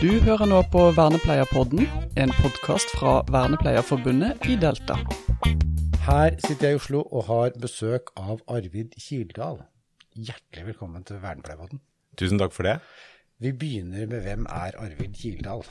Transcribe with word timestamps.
Du 0.00 0.08
hører 0.24 0.48
nå 0.48 0.62
på 0.72 0.80
Vernepleierpodden, 0.96 1.82
en 2.16 2.30
podkast 2.38 2.88
fra 2.96 3.18
Vernepleierforbundet 3.28 4.46
i 4.48 4.54
Delta. 4.56 4.94
Her 6.06 6.38
sitter 6.40 6.70
jeg 6.70 6.78
i 6.78 6.78
Oslo 6.78 7.02
og 7.04 7.26
har 7.26 7.58
besøk 7.60 8.08
av 8.16 8.40
Arvid 8.48 8.94
Kildahl. 8.96 9.58
Hjertelig 10.16 10.64
velkommen 10.70 11.04
til 11.04 11.20
Vernepleierpodden. 11.20 11.82
Tusen 12.16 12.40
takk 12.40 12.56
for 12.56 12.64
det. 12.64 12.78
Vi 13.44 13.52
begynner 13.52 14.08
med 14.08 14.24
hvem 14.24 14.48
er 14.48 14.80
Arvid 14.80 15.20
Kildahl? 15.20 15.66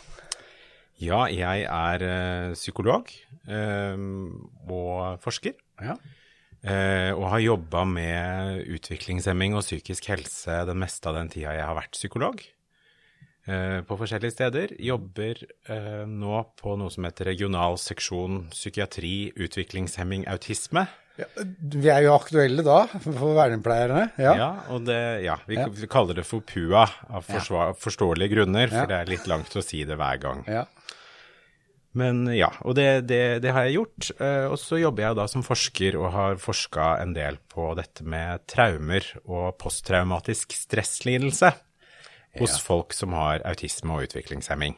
Ja, 1.01 1.23
jeg 1.33 1.65
er 1.65 2.07
eh, 2.11 2.53
psykolog 2.53 3.09
eh, 3.49 4.05
og 4.69 5.25
forsker. 5.25 5.57
Ja. 5.81 5.97
Eh, 6.61 7.17
og 7.17 7.31
har 7.33 7.41
jobba 7.47 7.81
med 7.97 8.61
utviklingshemming 8.77 9.57
og 9.57 9.65
psykisk 9.65 10.13
helse 10.13 10.61
den 10.69 10.83
meste 10.85 11.09
av 11.09 11.17
den 11.17 11.33
tida 11.33 11.57
jeg 11.57 11.65
har 11.65 11.81
vært 11.81 11.97
psykolog. 11.97 12.45
Eh, 13.49 13.81
på 13.87 13.95
forskjellige 13.97 14.35
steder. 14.35 14.73
Jobber 14.83 15.39
eh, 15.73 16.03
nå 16.05 16.41
på 16.59 16.75
noe 16.77 16.91
som 16.93 17.07
heter 17.07 17.31
regional 17.31 17.79
seksjon 17.81 18.43
psykiatri, 18.53 19.31
utviklingshemming, 19.41 20.27
autisme. 20.29 20.83
Ja, 21.19 21.25
vi 21.73 21.89
er 21.91 22.03
jo 22.05 22.13
aktuelle 22.13 22.61
da, 22.63 22.83
for 23.01 23.33
vernepleierne. 23.35 24.03
Ja. 24.21 24.35
Ja, 24.37 24.79
det, 24.85 24.99
ja, 25.25 25.39
vi, 25.49 25.57
vi 25.81 25.89
kaller 25.91 26.19
det 26.19 26.27
for 26.29 26.45
PUA 26.45 26.83
av 27.09 27.25
forsvar, 27.27 27.73
forståelige 27.81 28.37
grunner, 28.37 28.69
for 28.71 28.91
det 28.91 28.99
er 29.01 29.09
litt 29.09 29.25
langt 29.27 29.57
å 29.57 29.63
si 29.65 29.81
det 29.87 29.97
hver 29.99 30.21
gang. 30.21 30.43
Ja. 30.47 30.67
Men 31.97 32.21
ja, 32.29 32.51
og 32.61 32.77
det, 32.77 32.85
det, 33.09 33.39
det 33.41 33.55
har 33.55 33.65
jeg 33.65 33.79
gjort. 33.79 34.11
Eh, 34.21 34.45
Og 34.51 34.59
så 34.61 34.77
jobber 34.77 35.07
jeg 35.07 35.17
da 35.17 35.25
som 35.31 35.43
forsker 35.43 35.97
og 35.97 36.11
har 36.13 36.37
forska 36.39 36.91
en 37.01 37.15
del 37.17 37.41
på 37.49 37.71
dette 37.79 38.05
med 38.05 38.45
traumer 38.51 39.09
og 39.25 39.57
posttraumatisk 39.59 40.53
stresslidelse 40.53 41.49
hos 42.37 42.59
folk 42.61 42.93
som 42.93 43.15
har 43.17 43.41
autisme 43.49 43.95
og 43.97 44.05
utviklingshemming. 44.09 44.75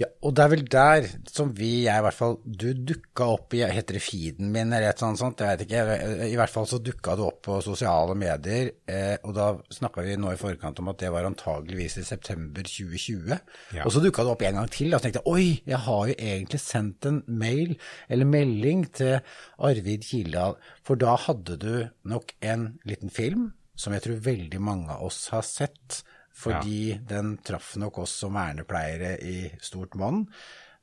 ja, 0.00 0.06
og 0.24 0.32
det 0.32 0.40
er 0.40 0.48
vel 0.48 0.62
der 0.72 1.06
som 1.28 1.50
vi, 1.52 1.82
jeg 1.84 2.00
i 2.00 2.04
hvert 2.06 2.16
fall, 2.16 2.38
du 2.48 2.70
dukka 2.72 3.26
opp 3.34 3.52
i, 3.52 3.58
heter 3.68 3.98
det 3.98 4.00
feeden 4.00 4.48
min 4.54 4.72
eller 4.72 4.88
et 4.88 5.02
sånt 5.02 5.20
sånt, 5.20 5.42
jeg 5.44 5.52
vet 5.58 5.64
ikke, 5.66 5.82
i 6.30 6.36
hvert 6.38 6.48
fall 6.54 6.64
så 6.70 6.78
dukka 6.80 7.12
du 7.18 7.26
opp 7.26 7.42
på 7.44 7.58
sosiale 7.60 8.14
medier, 8.16 8.70
eh, 8.88 9.18
og 9.28 9.34
da 9.36 9.50
snakka 9.76 10.00
vi 10.06 10.16
nå 10.16 10.32
i 10.32 10.38
forkant 10.40 10.80
om 10.80 10.88
at 10.88 11.02
det 11.04 11.10
var 11.12 11.28
antageligvis 11.28 11.98
i 12.00 12.06
september 12.08 12.64
2020, 12.64 13.36
Ja. 13.76 13.84
og 13.84 13.92
så 13.92 14.00
dukka 14.00 14.24
du 14.24 14.32
opp 14.32 14.46
en 14.48 14.62
gang 14.62 14.70
til, 14.72 14.94
og 14.94 14.96
så 14.96 15.10
tenkte 15.10 15.20
jeg, 15.20 15.28
oi, 15.36 15.60
jeg 15.68 15.82
har 15.90 16.08
jo 16.08 16.14
egentlig 16.16 16.60
sendt 16.64 17.04
en 17.12 17.22
mail 17.28 17.76
eller 18.08 18.24
melding 18.32 18.86
til 18.96 19.20
Arvid 19.60 20.08
Kildahl, 20.08 20.56
for 20.88 20.96
da 20.96 21.18
hadde 21.28 21.60
du 21.60 21.72
nok 22.08 22.32
en 22.40 22.78
liten 22.88 23.12
film, 23.12 23.50
som 23.76 23.92
jeg 23.92 24.06
tror 24.08 24.24
veldig 24.24 24.58
mange 24.72 24.88
av 24.88 25.04
oss 25.04 25.26
har 25.36 25.44
sett, 25.44 26.00
fordi 26.36 26.98
den 27.08 27.36
traff 27.46 27.74
nok 27.80 28.02
oss 28.04 28.12
som 28.20 28.36
vernepleiere 28.36 29.14
i 29.24 29.36
stort 29.64 29.94
monn, 29.98 30.26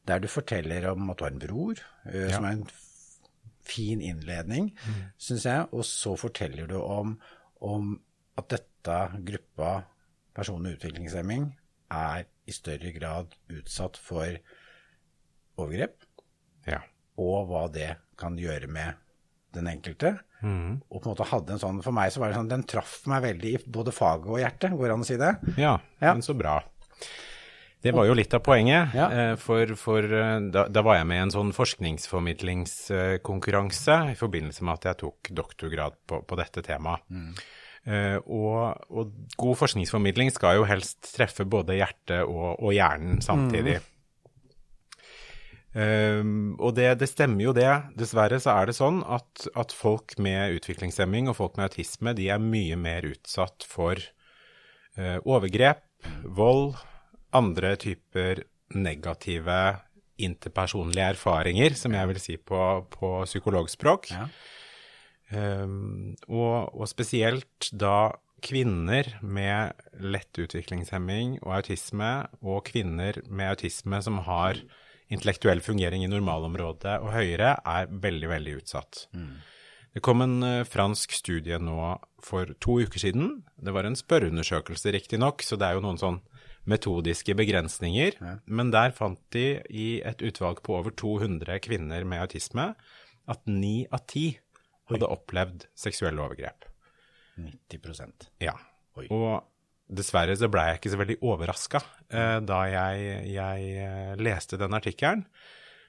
der 0.08 0.20
du 0.24 0.28
forteller 0.28 0.90
om 0.92 1.12
at 1.14 1.20
du 1.20 1.26
har 1.28 1.36
en 1.36 1.44
bror, 1.44 1.82
ja. 2.10 2.32
som 2.34 2.48
er 2.48 2.58
en 2.58 2.66
fin 3.64 4.02
innledning, 4.04 4.72
synes 5.18 5.46
jeg, 5.48 5.68
og 5.72 5.86
så 5.88 6.16
forteller 6.20 6.68
du 6.68 6.76
om, 6.82 7.14
om 7.64 7.94
at 8.38 8.50
dette 8.52 8.98
gruppa 9.24 9.84
personer 10.36 10.66
med 10.66 10.80
utviklingshemming 10.80 11.46
er 11.94 12.26
i 12.50 12.52
større 12.52 12.92
grad 12.98 13.38
utsatt 13.54 13.98
for 14.02 14.36
overgrep, 15.62 16.04
Ja. 16.68 16.82
og 17.20 17.48
hva 17.48 17.68
det 17.72 17.92
kan 18.18 18.36
gjøre 18.40 18.68
med 18.68 19.00
den 19.54 19.68
enkelte. 19.72 20.18
Mm. 20.44 20.82
Og 20.90 21.00
på 21.02 21.06
en 21.08 21.14
måte 21.16 21.30
hadde 21.30 21.54
en 21.56 21.60
sånn, 21.62 21.80
For 21.86 21.92
meg 21.96 22.12
så 22.12 22.20
var 22.20 22.30
det 22.34 22.38
sånn, 22.42 22.50
den 22.52 22.64
traff 22.68 22.98
meg 23.08 23.22
veldig 23.24 23.54
i 23.54 23.58
både 23.72 23.92
faget 23.96 24.28
og 24.34 24.40
hjertet, 24.42 24.72
går 24.76 24.88
det 24.90 24.94
an 24.98 25.06
å 25.06 25.08
si 25.08 25.18
det? 25.22 25.30
Ja, 25.58 25.78
Ja. 26.02 26.12
men 26.14 26.22
så 26.26 26.34
bra. 26.38 26.58
Det 27.84 27.92
var 27.92 28.06
jo 28.08 28.14
litt 28.16 28.32
av 28.34 28.40
poenget. 28.44 28.94
Ja. 28.96 29.10
eh, 29.12 29.36
For, 29.36 29.74
for 29.76 30.00
eh, 30.04 30.40
da, 30.56 30.68
da 30.72 30.82
var 30.86 30.96
jeg 31.02 31.08
med 31.10 31.18
i 31.20 31.24
en 31.26 31.32
sånn 31.34 31.50
forskningsformidlingskonkurranse 31.52 33.98
i 34.14 34.16
forbindelse 34.20 34.64
med 34.64 34.74
at 34.80 34.86
jeg 34.92 34.98
tok 35.04 35.20
doktorgrad 35.36 35.94
på, 36.08 36.22
på 36.28 36.36
dette 36.40 36.64
temaet. 36.66 37.02
Eh, 37.84 38.16
og, 38.32 38.78
og 38.96 39.12
god 39.36 39.58
forskningsformidling 39.60 40.32
skal 40.32 40.56
jo 40.62 40.68
helst 40.70 41.10
treffe 41.18 41.44
både 41.46 41.76
hjertet 41.82 42.22
og, 42.24 42.56
og 42.64 42.72
hjernen 42.76 43.20
samtidig. 43.24 43.80
Um, 45.74 46.54
og 46.62 46.76
det, 46.78 46.92
det 47.02 47.10
stemmer 47.10 47.48
jo 47.48 47.54
det. 47.58 47.70
Dessverre 47.98 48.38
så 48.42 48.54
er 48.60 48.70
det 48.70 48.78
sånn 48.78 49.02
at, 49.10 49.48
at 49.58 49.74
folk 49.74 50.14
med 50.22 50.60
utviklingshemming 50.60 51.32
og 51.32 51.40
folk 51.40 51.58
med 51.58 51.72
autisme 51.72 52.14
de 52.18 52.30
er 52.30 52.44
mye 52.44 52.78
mer 52.78 53.08
utsatt 53.10 53.66
for 53.66 53.98
uh, 55.00 55.18
overgrep, 55.26 55.82
vold, 56.38 56.76
andre 57.34 57.74
typer 57.82 58.44
negative 58.74 59.60
interpersonlige 60.22 61.16
erfaringer, 61.16 61.74
som 61.78 61.96
jeg 61.98 62.12
vil 62.12 62.22
si 62.22 62.38
på, 62.38 62.60
på 62.94 63.16
psykologspråk. 63.26 64.12
Ja. 64.14 64.28
Um, 65.34 66.14
og, 66.30 66.70
og 66.76 66.86
spesielt 66.92 67.72
da 67.74 68.14
kvinner 68.44 69.08
med 69.24 69.74
lett 70.04 70.38
utviklingshemming 70.38 71.40
og 71.42 71.58
autisme, 71.62 72.14
og 72.44 72.66
kvinner 72.70 73.24
med 73.26 73.56
autisme 73.56 74.02
som 74.06 74.22
har 74.28 74.62
intellektuell 75.12 75.62
fungering 75.62 76.04
i 76.06 76.12
normalområdet 76.12 77.00
og 77.02 77.12
høyere, 77.16 77.58
er 77.66 77.88
veldig, 77.92 78.30
veldig 78.30 78.56
utsatt. 78.62 79.08
Det 79.94 80.02
kom 80.02 80.24
en 80.26 80.40
eh, 80.44 80.64
fransk 80.66 81.12
studie 81.14 81.60
nå 81.62 81.78
for 82.24 82.50
to 82.64 82.80
uker 82.82 83.00
siden. 83.00 83.44
Det 83.62 83.74
var 83.76 83.86
en 83.86 83.98
spørreundersøkelse, 84.00 84.94
riktignok, 84.96 85.44
så 85.46 85.60
det 85.60 85.68
er 85.68 85.78
jo 85.78 85.84
noen 85.86 86.00
sånn 86.02 86.22
metodiske 86.66 87.36
begrensninger. 87.38 88.18
Men 88.48 88.72
der 88.74 88.96
fant 88.96 89.20
de 89.36 89.62
i 89.70 90.02
et 90.02 90.24
utvalg 90.26 90.64
på 90.64 90.78
over 90.80 90.96
200 90.96 91.60
kvinner 91.66 92.08
med 92.08 92.24
autisme 92.24 92.72
at 93.30 93.46
ni 93.48 93.84
av 93.92 94.06
ti 94.10 94.40
hadde 94.92 95.08
opplevd 95.08 95.68
seksuelle 95.78 96.24
overgrep. 96.24 96.66
90% 97.40 98.30
Ja. 98.44 98.54
Oi. 98.98 99.08
Og 99.10 99.42
dessverre 99.96 100.36
så 100.38 100.50
blei 100.52 100.70
jeg 100.70 100.82
ikke 100.82 100.94
så 100.94 101.02
veldig 101.02 101.20
overraska 101.26 101.82
eh, 102.10 102.40
da 102.46 102.62
jeg, 102.72 103.12
jeg 103.34 103.68
eh, 103.84 104.16
leste 104.22 104.60
den 104.62 104.76
artikkelen. 104.78 105.26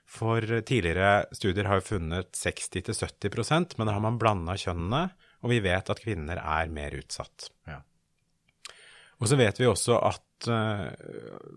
For 0.04 0.44
tidligere 0.68 1.24
studier 1.32 1.70
har 1.70 1.80
jo 1.80 1.88
funnet 1.94 2.34
60-70% 2.36 3.78
men 3.78 3.88
da 3.88 3.96
har 3.96 4.04
man 4.04 4.20
blanda 4.20 4.56
kjønnene, 4.60 5.06
og 5.44 5.52
vi 5.52 5.62
vet 5.64 5.90
at 5.92 6.02
kvinner 6.04 6.40
er 6.40 6.70
mer 6.72 6.96
utsatt. 6.98 7.48
Ja. 7.68 7.80
Og 9.22 9.30
så 9.30 9.38
vet 9.40 9.60
vi 9.60 9.68
også 9.68 9.96
at 10.04 10.48
uh, 10.50 10.90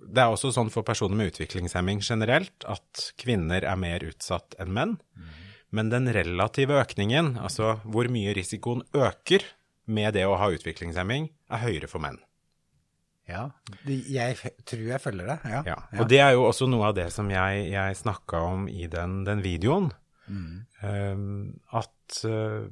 det 0.08 0.24
er 0.24 0.32
også 0.32 0.54
sånn 0.56 0.72
for 0.72 0.88
personer 0.88 1.20
med 1.20 1.34
utviklingshemming 1.34 2.00
generelt 2.06 2.68
at 2.70 3.10
kvinner 3.20 3.66
er 3.68 3.80
mer 3.80 4.06
utsatt 4.08 4.56
enn 4.62 4.72
menn. 4.76 4.96
Men 5.76 5.92
den 5.92 6.08
relative 6.16 6.78
økningen, 6.80 7.36
altså 7.44 7.78
hvor 7.84 8.08
mye 8.12 8.36
risikoen 8.38 8.86
øker 8.96 9.44
med 9.88 10.16
det 10.16 10.24
å 10.28 10.38
ha 10.40 10.48
utviklingshemming, 10.54 11.28
er 11.52 11.64
høyere 11.64 11.90
for 11.92 12.04
menn. 12.04 12.20
Ja, 13.28 13.44
jeg 13.86 14.38
tror 14.68 14.84
jeg 14.88 15.04
følger 15.04 15.28
det. 15.34 15.38
Ja. 15.52 15.62
Ja. 15.68 15.78
Og 16.00 16.08
det 16.08 16.20
er 16.24 16.36
jo 16.38 16.46
også 16.48 16.68
noe 16.72 16.90
av 16.90 16.96
det 16.96 17.10
som 17.12 17.28
jeg, 17.32 17.66
jeg 17.74 18.00
snakka 18.00 18.40
om 18.54 18.68
i 18.72 18.88
den, 18.92 19.22
den 19.28 19.44
videoen. 19.44 19.92
Um, 20.28 21.60
at 21.72 22.20
uh, 22.28 22.68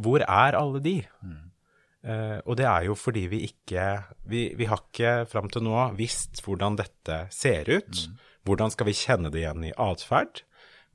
hvor 0.00 0.24
er 0.24 0.56
alle 0.56 0.80
de? 0.84 0.96
Uh, 2.04 2.40
og 2.44 2.56
det 2.60 2.66
er 2.68 2.86
jo 2.88 2.96
fordi 2.96 3.26
vi 3.32 3.42
ikke 3.48 3.84
Vi, 4.28 4.46
vi 4.56 4.68
har 4.68 4.80
ikke 4.82 5.12
fram 5.28 5.50
til 5.52 5.64
nå 5.64 5.76
visst 5.98 6.42
hvordan 6.44 6.78
dette 6.80 7.24
ser 7.32 7.68
ut. 7.68 8.06
Hvordan 8.44 8.72
skal 8.72 8.88
vi 8.88 8.96
kjenne 8.96 9.32
det 9.32 9.40
igjen 9.40 9.68
i 9.68 9.74
atferd? 9.80 10.42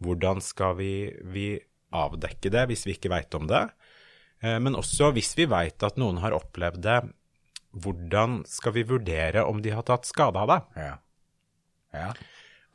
Hvordan 0.02 0.42
skal 0.42 0.78
vi, 0.80 0.94
vi 1.34 1.48
avdekke 1.94 2.52
det 2.54 2.68
hvis 2.70 2.86
vi 2.86 2.98
ikke 2.98 3.14
veit 3.14 3.34
om 3.38 3.50
det? 3.50 3.68
Uh, 4.44 4.58
men 4.62 4.78
også 4.78 5.14
hvis 5.18 5.34
vi 5.38 5.50
veit 5.50 5.82
at 5.86 5.98
noen 6.02 6.22
har 6.24 6.38
opplevd 6.38 6.82
det, 6.86 7.00
hvordan 7.72 8.42
skal 8.50 8.74
vi 8.76 8.88
vurdere 8.90 9.46
om 9.46 9.62
de 9.62 9.74
har 9.76 9.86
tatt 9.88 10.08
skade 10.10 10.42
av 10.42 10.50
deg? 10.50 10.84
Ja. 10.84 10.96
ja. 11.96 12.10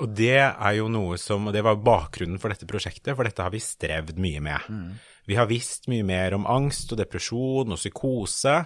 Og 0.03 0.11
det 0.19 0.37
er 0.43 0.75
jo 0.77 0.89
noe 0.91 1.17
som, 1.23 1.49
og 1.49 1.55
det 1.55 1.63
var 1.67 1.83
bakgrunnen 1.83 2.41
for 2.43 2.51
dette 2.51 2.67
prosjektet, 2.67 3.13
for 3.15 3.27
dette 3.27 3.43
har 3.45 3.53
vi 3.55 3.63
strevd 3.63 4.19
mye 4.23 4.43
med. 4.43 4.71
Vi 5.25 5.39
har 5.39 5.49
visst 5.49 5.87
mye 5.89 6.05
mer 6.07 6.35
om 6.37 6.49
angst 6.51 6.93
og 6.93 6.99
depresjon 7.01 7.73
og 7.73 7.81
psykose 7.81 8.57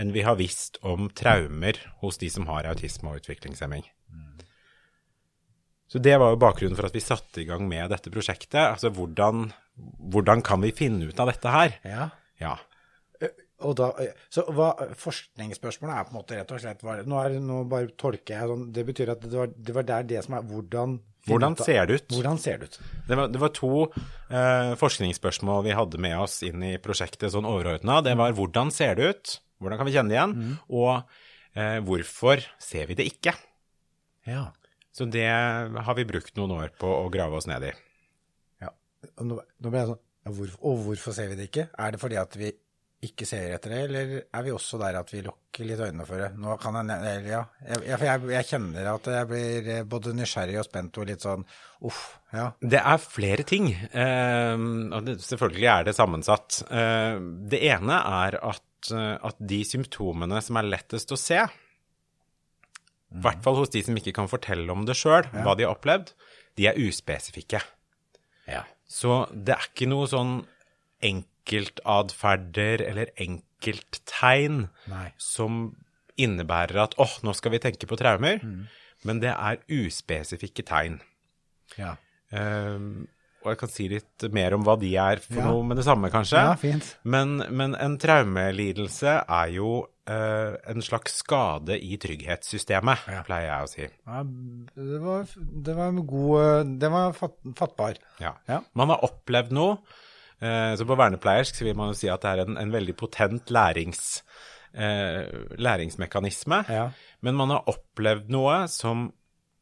enn 0.00 0.14
vi 0.14 0.24
har 0.26 0.38
visst 0.40 0.80
om 0.86 1.10
traumer 1.14 1.78
hos 2.00 2.18
de 2.20 2.30
som 2.32 2.48
har 2.48 2.68
autisme 2.70 3.12
og 3.12 3.20
utviklingshemming. 3.20 3.84
Så 5.90 5.98
det 5.98 6.14
var 6.22 6.30
jo 6.30 6.38
bakgrunnen 6.38 6.78
for 6.78 6.86
at 6.86 6.94
vi 6.94 7.02
satte 7.02 7.42
i 7.42 7.48
gang 7.48 7.64
med 7.66 7.90
dette 7.90 8.12
prosjektet. 8.14 8.62
Altså 8.62 8.92
hvordan, 8.94 9.48
hvordan 10.12 10.42
kan 10.46 10.62
vi 10.62 10.70
finne 10.76 11.08
ut 11.10 11.22
av 11.22 11.32
dette 11.32 11.54
her? 11.56 11.78
ja. 11.84 12.10
Ja. 12.40 12.56
Og 13.66 13.76
da, 13.78 13.90
så 14.32 14.44
hva, 14.56 14.70
forskningsspørsmålet 15.00 15.94
er 15.94 16.08
på 16.08 16.14
en 16.14 16.18
måte 16.18 16.38
rett 16.38 16.52
og 16.54 16.62
slett 16.62 16.82
var, 16.86 17.02
nå, 17.08 17.18
er, 17.20 17.36
nå 17.44 17.62
bare 17.70 17.92
tolker 18.00 18.36
jeg 18.36 18.50
sånn, 18.50 18.66
det 18.74 18.84
betyr 18.88 19.12
at 19.14 19.24
det 19.26 19.36
var, 19.36 19.52
det 19.52 19.74
var 19.76 19.88
der 19.90 20.06
det 20.14 20.24
som 20.26 20.36
er 20.38 20.50
hvordan 20.50 20.98
Hvordan 21.28 21.52
ser 21.60 21.84
det 21.84 21.98
ut? 21.98 22.12
Hvordan 22.16 22.38
ser 22.40 22.62
det 22.62 22.70
ut? 22.70 22.76
Det 23.04 23.16
var, 23.18 23.28
det 23.28 23.40
var 23.42 23.50
to 23.52 23.72
eh, 23.84 24.70
forskningsspørsmål 24.80 25.66
vi 25.66 25.74
hadde 25.76 26.00
med 26.00 26.16
oss 26.16 26.38
inn 26.46 26.64
i 26.64 26.70
prosjektet 26.80 27.34
sånn 27.34 27.44
overordna. 27.44 27.98
Det 28.00 28.14
var 28.16 28.32
hvordan 28.38 28.72
ser 28.72 28.96
det 28.96 29.10
ut? 29.10 29.34
Hvordan 29.60 29.82
kan 29.82 29.90
vi 29.90 29.92
kjenne 29.98 30.08
det 30.08 30.16
igjen? 30.16 30.56
Og 30.72 30.94
eh, 31.60 31.76
hvorfor 31.84 32.40
ser 32.56 32.88
vi 32.88 32.96
det 32.96 33.10
ikke? 33.12 33.34
Ja. 34.24 34.46
Så 34.96 35.04
det 35.12 35.28
har 35.28 35.98
vi 35.98 36.08
brukt 36.08 36.32
noen 36.40 36.56
år 36.56 36.72
på 36.80 36.88
å 36.88 37.12
grave 37.12 37.36
oss 37.36 37.48
ned 37.50 37.68
i. 37.68 37.74
ja. 38.64 38.72
Og 39.20 39.28
nå, 39.28 39.42
nå 39.60 39.72
ble 39.72 39.84
jeg 39.84 39.92
sånn 39.92 40.00
ja, 40.24 40.32
hvor, 40.36 40.56
Og 40.68 40.82
hvorfor 40.84 41.16
ser 41.16 41.30
vi 41.30 41.38
det 41.38 41.46
ikke? 41.48 41.68
Er 41.80 41.94
det 41.94 42.00
fordi 42.02 42.18
at 42.20 42.34
vi 42.36 42.50
ikke 43.00 43.24
ser 43.24 43.54
etter 43.54 43.72
det, 43.72 43.80
eller 43.86 44.10
er 44.28 44.42
vi 44.44 44.52
også 44.52 44.76
der 44.80 44.98
at 44.98 45.08
vi 45.08 45.22
lukker 45.24 45.64
litt 45.64 45.80
øynene 45.80 46.04
for 46.04 46.20
det? 46.20 46.28
Nå 46.36 46.56
kan 46.60 46.76
jeg, 46.76 46.88
eller 46.92 47.28
ja, 47.30 47.40
jeg, 47.64 47.86
jeg, 47.88 48.24
jeg, 48.34 48.48
kjenner 48.50 48.90
at 48.92 49.08
jeg 49.14 49.28
blir 49.30 49.70
eh, 49.72 49.86
både 49.88 50.12
nysgjerrig 50.18 50.58
og 50.60 50.66
spent 50.66 51.00
og 51.00 51.08
litt 51.08 51.24
sånn 51.24 51.46
uff, 51.88 52.02
ja. 52.36 52.50
Det 52.60 52.82
er 52.82 53.00
flere 53.00 53.46
ting. 53.48 53.70
Eh, 53.72 54.66
og 54.92 55.08
det, 55.08 55.16
selvfølgelig 55.24 55.70
er 55.72 55.88
det 55.88 55.96
sammensatt. 55.96 56.60
Eh, 56.68 57.16
det 57.54 57.62
ene 57.70 58.02
er 58.20 58.36
at, 58.52 58.92
eh, 58.92 59.16
at 59.30 59.40
de 59.54 59.62
symptomene 59.64 60.44
som 60.44 60.60
er 60.60 60.68
lettest 60.68 61.16
å 61.16 61.20
se, 61.20 61.40
i 63.10 63.24
hvert 63.24 63.40
fall 63.42 63.62
hos 63.62 63.72
de 63.72 63.80
som 63.82 63.96
ikke 63.96 64.14
kan 64.20 64.28
fortelle 64.30 64.70
om 64.70 64.84
det 64.86 64.98
sjøl, 64.98 65.24
hva 65.40 65.56
de 65.56 65.64
har 65.64 65.72
opplevd, 65.72 66.12
de 66.60 66.68
er 66.68 66.78
uspesifikke. 66.78 67.64
Ja. 68.44 68.66
Så 68.90 69.24
det 69.32 69.56
er 69.56 69.70
ikke 69.72 69.88
noe 69.88 70.06
sånn 70.10 70.42
enkeltadferder 71.40 72.82
eller 72.88 73.10
enkelttegn 73.20 74.68
som 75.20 75.62
innebærer 76.20 76.82
at 76.84 76.94
åh, 77.00 77.14
nå 77.24 77.32
skal 77.36 77.54
vi 77.54 77.62
tenke 77.62 77.88
på 77.88 77.96
traumer, 77.96 78.40
men 79.04 79.20
det 79.22 79.32
er 79.32 79.60
uspesifikke 79.72 80.62
tegn. 80.68 80.98
Ja. 81.78 81.94
Um, 82.30 83.06
og 83.40 83.54
jeg 83.54 83.58
kan 83.62 83.70
si 83.72 83.86
litt 83.88 84.24
mer 84.36 84.52
om 84.52 84.64
hva 84.66 84.74
de 84.78 84.90
er 85.00 85.16
for 85.24 85.38
Ja. 85.40 85.46
noe 85.48 85.64
med 85.64 85.78
det 85.80 85.84
samme, 85.86 86.10
kanskje. 86.12 86.36
Ja, 86.36 86.56
fint. 86.60 86.90
Men, 87.04 87.38
men 87.48 87.74
en 87.74 87.96
traumelidelse 87.98 89.14
er 89.24 89.48
jo 89.54 89.86
uh, 90.10 90.56
en 90.68 90.82
slags 90.84 91.16
skade 91.22 91.78
i 91.80 91.96
trygghetssystemet, 91.96 93.06
Ja. 93.08 93.22
pleier 93.24 93.48
jeg 93.48 93.64
å 93.64 93.70
si. 93.72 93.88
ja 93.88 94.20
det, 94.76 95.00
var, 95.00 95.24
det 95.40 95.76
var 95.78 95.88
en 95.88 96.04
god 96.06 96.76
Den 96.82 96.92
var 96.92 97.12
fatt, 97.16 97.38
fattbar. 97.56 97.96
Ja. 98.20 98.34
Ja. 98.46 98.60
Man 98.74 98.88
har 98.92 99.00
opplevd 99.08 99.52
noe. 99.56 99.78
Eh, 100.40 100.72
så 100.76 100.86
på 100.88 100.98
vernepleiersk 100.98 101.60
så 101.60 101.68
vil 101.68 101.78
man 101.78 101.92
jo 101.92 102.00
si 102.00 102.10
at 102.12 102.24
det 102.24 102.34
er 102.34 102.44
en, 102.44 102.58
en 102.60 102.74
veldig 102.74 102.96
potent 102.98 103.52
lærings, 103.52 104.20
eh, 104.74 105.24
læringsmekanisme. 105.60 106.64
Ja. 106.68 106.90
Men 107.24 107.38
man 107.38 107.54
har 107.54 107.68
opplevd 107.70 108.30
noe 108.32 108.62
som 108.72 109.10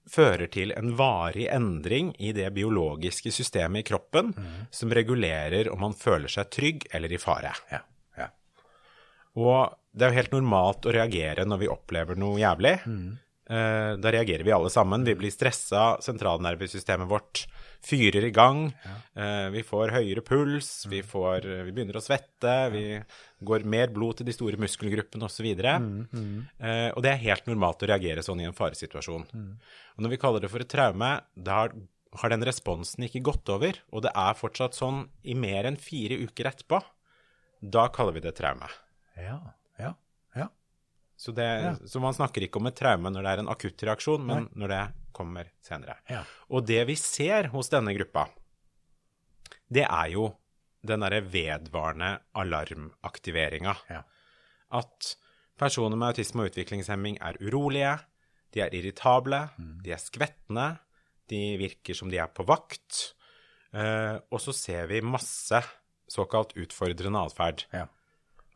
fører 0.09 0.49
til 0.49 0.73
en 0.73 0.95
varig 0.97 1.49
endring 1.53 2.15
i 2.17 2.33
det 2.33 2.49
biologiske 2.57 3.33
systemet 3.35 3.85
i 3.85 3.89
kroppen 3.91 4.33
som 4.73 4.93
regulerer 4.95 5.69
om 5.73 5.83
man 5.85 5.97
føler 5.97 6.33
seg 6.33 6.49
trygg 6.55 6.87
eller 6.97 7.13
i 7.13 7.21
fare. 7.21 7.53
Ja. 7.73 7.83
ja. 8.17 8.31
Og 9.37 9.77
det 9.93 10.07
er 10.07 10.13
jo 10.13 10.21
helt 10.23 10.37
normalt 10.37 10.89
å 10.89 10.95
reagere 10.95 11.47
når 11.49 11.63
vi 11.65 11.73
opplever 11.73 12.19
noe 12.19 12.41
jævlig. 12.41 12.79
Eh, 12.87 13.27
da 13.49 14.11
reagerer 14.13 14.45
vi 14.45 14.53
alle 14.53 14.69
sammen. 14.73 15.07
Vi 15.09 15.15
blir 15.17 15.33
stressa, 15.33 15.95
sentralnervesystemet 16.05 17.09
vårt 17.09 17.47
fyrer 17.85 18.25
i 18.25 18.31
gang. 18.35 18.69
Eh, 19.15 19.49
vi 19.55 19.63
får 19.67 19.93
høyere 19.95 20.23
puls, 20.27 20.87
vi, 20.91 21.03
får, 21.07 21.47
vi 21.69 21.75
begynner 21.75 21.99
å 21.99 22.03
svette, 22.03 22.55
vi 22.75 22.85
går 23.47 23.67
mer 23.69 23.93
blod 23.95 24.19
til 24.19 24.29
de 24.29 24.35
store 24.35 24.59
muskelgruppene 24.61 25.29
osv. 25.29 25.49
Eh, 25.49 26.89
og 26.91 27.05
det 27.05 27.13
er 27.13 27.23
helt 27.27 27.47
normalt 27.51 27.85
å 27.85 27.91
reagere 27.91 28.25
sånn 28.27 28.43
i 28.43 28.49
en 28.49 28.57
faresituasjon. 28.57 29.29
Og 29.97 30.05
når 30.05 30.15
vi 30.15 30.21
kaller 30.21 30.45
det 30.45 30.53
for 30.53 30.65
et 30.65 30.71
traume, 30.71 31.13
da 31.35 31.61
har, 31.69 32.33
den 32.33 32.47
responsen 32.47 33.07
ikke 33.07 33.25
gått 33.31 33.51
over, 33.53 33.79
og 33.93 34.07
det 34.07 34.15
er 34.17 34.39
fortsatt 34.39 34.79
sånn 34.79 35.07
i 35.23 35.37
mer 35.39 35.69
enn 35.69 35.79
fire 35.81 36.19
uker 36.25 36.51
etterpå. 36.53 36.83
Da 37.61 37.89
kaller 37.95 38.15
vi 38.15 38.23
det 38.27 38.37
traume. 38.39 38.69
Ja. 39.19 39.41
Så, 41.19 41.33
det, 41.35 41.47
Ja. 41.65 41.75
så 41.75 42.01
man 42.01 42.15
snakker 42.15 42.45
ikke 42.47 42.61
om 42.61 42.69
et 42.71 42.77
traume 42.79 43.11
når 43.11 43.25
det 43.27 43.31
er 43.33 43.41
en 43.43 43.51
akutt 43.51 43.83
reaksjon, 43.83 44.23
men 44.25 44.49
når 44.55 44.71
det 44.71 44.83
kommer 45.13 45.49
senere. 45.67 45.97
Ja. 46.09 46.23
Og 46.55 46.67
det 46.69 46.85
vi 46.87 46.95
ser 46.95 47.51
hos 47.51 47.71
denne 47.73 47.91
gruppa, 47.97 48.29
det 49.69 49.83
er 49.83 50.13
jo 50.15 50.29
den 50.87 51.03
derre 51.03 51.19
vedvarende 51.27 52.13
alarmaktiveringa. 52.39 53.75
Ja. 53.91 54.05
At 54.79 55.17
personer 55.59 55.99
med 55.99 56.13
autisme 56.13 56.45
og 56.45 56.53
utviklingshemming 56.53 57.19
er 57.21 57.41
urolige, 57.43 57.97
de 58.55 58.63
er 58.65 58.73
irritable, 58.79 59.43
de 59.85 59.93
er 59.93 60.01
skvettende, 60.01 60.79
de 61.29 61.59
virker 61.61 61.99
som 61.99 62.09
de 62.09 62.21
er 62.23 62.31
på 62.33 62.47
vakt. 62.49 63.15
Uh, 63.75 64.17
og 64.33 64.41
så 64.41 64.55
ser 64.57 64.87
vi 64.89 65.03
masse 65.05 65.59
såkalt 66.09 66.55
utfordrende 66.57 67.21
atferd. 67.21 67.67
Ja. 67.75 67.85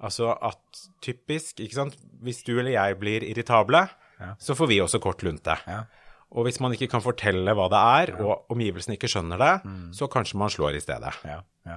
Altså 0.02 0.32
at 0.43 0.58
typisk, 1.02 1.60
ikke 1.60 1.75
sant, 1.78 1.96
hvis 2.22 2.43
du 2.44 2.56
eller 2.58 2.72
jeg 2.75 2.99
blir 2.99 3.22
irritable, 3.22 3.84
Ja. 4.20 4.34
så 4.38 4.54
får 4.54 4.69
vi 4.69 4.81
også 4.81 5.00
kort 5.02 5.22
lunte. 5.22 5.56
Ja. 5.66 5.84
Og 6.32 6.44
hvis 6.46 6.60
man 6.60 6.72
ikke 6.72 6.88
kan 6.88 7.00
fortelle 7.04 7.52
hva 7.54 7.69
det 7.69 7.81
er, 8.10 8.12
og 8.25 8.46
omgivelsene 8.50 8.94
ikke 8.96 9.08
skjønner 9.10 9.38
det, 9.38 9.70
så 9.94 10.06
kanskje 10.08 10.38
man 10.38 10.49
slår 10.50 10.76
i 10.78 10.81
stedet. 10.81 11.12
Ja. 11.25 11.40
Ja. 11.66 11.76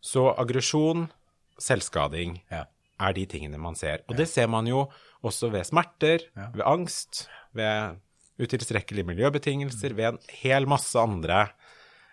Så 0.00 0.24
aggresjon, 0.38 1.10
selvskading, 1.58 2.40
Ja. 2.50 2.64
er 3.00 3.12
de 3.12 3.26
tingene 3.26 3.58
man 3.58 3.74
ser. 3.74 3.98
Og 4.08 4.16
det 4.16 4.28
ser 4.28 4.46
man 4.48 4.66
jo 4.66 4.88
også 5.24 5.50
ved 5.52 5.64
smerter, 5.64 6.18
ved 6.36 6.62
angst, 6.64 7.28
ved 7.54 7.96
utilstrekkelige 8.40 9.04
miljøbetingelser, 9.06 9.94
ved 9.94 10.04
en 10.14 10.18
hel 10.42 10.66
masse 10.66 10.98
andre 10.98 11.48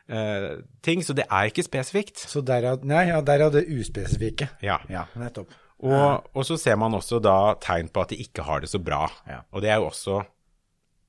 eh, 0.09 0.59
ting. 0.85 1.03
Så 1.05 1.13
det 1.17 1.25
er 1.29 1.49
ikke 1.51 1.63
spesifikt. 1.65 2.17
Så 2.29 2.41
derav, 2.45 2.83
nei, 2.87 3.05
ja, 3.11 3.21
derav 3.25 3.53
det 3.55 3.65
uspesifikke. 3.69 4.49
Ja. 4.65 4.79
Ja, 4.89 5.05
nettopp. 5.19 5.53
Og, 5.79 6.25
og 6.35 6.43
så 6.43 6.57
ser 6.59 6.75
man 6.75 6.91
også 6.97 7.21
da 7.23 7.53
tegn 7.63 7.87
på 7.93 8.01
at 8.03 8.09
de 8.11 8.17
ikke 8.19 8.43
har 8.43 8.59
det 8.59 8.67
så 8.73 8.81
bra. 8.83 9.05
Ja. 9.29 9.41
Og 9.55 9.61
det 9.63 9.69
er 9.71 9.79
jo 9.79 9.87
også 9.87 10.17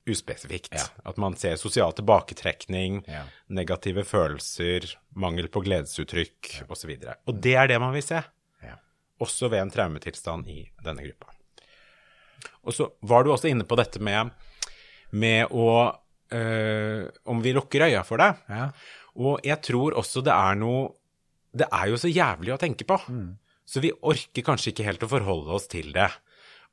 uspesifikt. 0.09 0.71
Ja. 0.73 0.85
At 1.05 1.17
man 1.21 1.35
ser 1.37 1.57
sosial 1.59 1.91
tilbaketrekning, 1.93 3.03
Ja. 3.07 3.23
negative 3.49 4.03
følelser, 4.07 4.87
mangel 5.15 5.47
på 5.51 5.61
gledesuttrykk 5.61 6.63
osv. 6.69 6.89
Og, 6.95 7.03
så 7.03 7.15
og 7.27 7.41
det 7.43 7.55
er 7.55 7.67
det 7.67 7.79
man 7.83 7.93
vil 7.93 8.03
se, 8.03 8.21
Ja. 8.63 8.75
også 9.19 9.49
ved 9.51 9.59
en 9.61 9.71
traumetilstand 9.71 10.47
i 10.47 10.71
denne 10.83 11.03
gruppa. 11.03 11.27
Og 12.63 12.73
så 12.73 12.89
var 13.03 13.23
du 13.23 13.31
også 13.31 13.49
inne 13.49 13.63
på 13.63 13.75
dette 13.77 13.99
med, 13.99 14.31
med 15.11 15.47
å 15.51 15.95
øh, 16.33 17.05
Om 17.25 17.43
vi 17.43 17.53
lukker 17.53 17.87
øya 17.87 18.01
for 18.07 18.21
det. 18.21 18.31
Ja. 18.49 18.71
Og 19.21 19.43
jeg 19.43 19.59
tror 19.61 19.97
også 19.99 20.23
det 20.23 20.33
er 20.33 20.55
noe 20.55 20.89
Det 21.51 21.67
er 21.67 21.89
jo 21.91 21.97
så 21.99 22.07
jævlig 22.07 22.53
å 22.55 22.59
tenke 22.61 22.87
på. 22.87 22.97
Så 23.67 23.81
vi 23.83 23.91
orker 23.91 24.45
kanskje 24.45 24.71
ikke 24.71 24.87
helt 24.87 25.03
å 25.03 25.11
forholde 25.11 25.51
oss 25.55 25.67
til 25.71 25.91
det. 25.95 26.09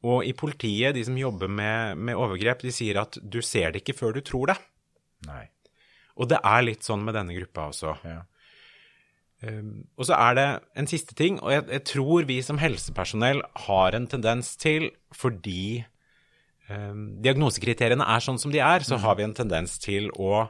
Og 0.07 0.23
i 0.27 0.33
politiet, 0.39 0.95
de 0.95 1.03
som 1.03 1.17
jobber 1.19 1.51
med, 1.51 1.99
med 1.99 2.19
overgrep, 2.19 2.63
de 2.63 2.71
sier 2.75 3.01
at 3.01 3.19
du 3.19 3.41
ser 3.43 3.73
det 3.75 3.83
ikke 3.83 3.97
før 3.99 4.15
du 4.15 4.21
tror 4.23 4.53
det. 4.53 4.59
Nei. 5.27 5.49
Og 6.19 6.31
det 6.31 6.39
er 6.47 6.67
litt 6.67 6.87
sånn 6.87 7.03
med 7.07 7.19
denne 7.19 7.35
gruppa 7.35 7.69
også. 7.73 7.95
Ja. 8.07 8.23
Um, 9.39 9.87
og 9.95 10.09
så 10.09 10.17
er 10.19 10.35
det 10.35 10.47
en 10.83 10.89
siste 10.91 11.15
ting, 11.19 11.39
og 11.39 11.53
jeg, 11.55 11.67
jeg 11.71 11.85
tror 11.87 12.27
vi 12.27 12.41
som 12.43 12.59
helsepersonell 12.59 13.43
har 13.67 13.95
en 13.95 14.09
tendens 14.11 14.57
til, 14.59 14.89
fordi 15.15 15.85
diagnosekriteriene 16.69 18.05
er 18.05 18.25
sånn 18.25 18.41
som 18.41 18.53
de 18.53 18.61
er, 18.61 18.85
så 18.85 18.99
har 19.01 19.17
vi 19.19 19.25
en 19.25 19.37
tendens 19.37 19.79
til 19.81 20.11
å 20.21 20.47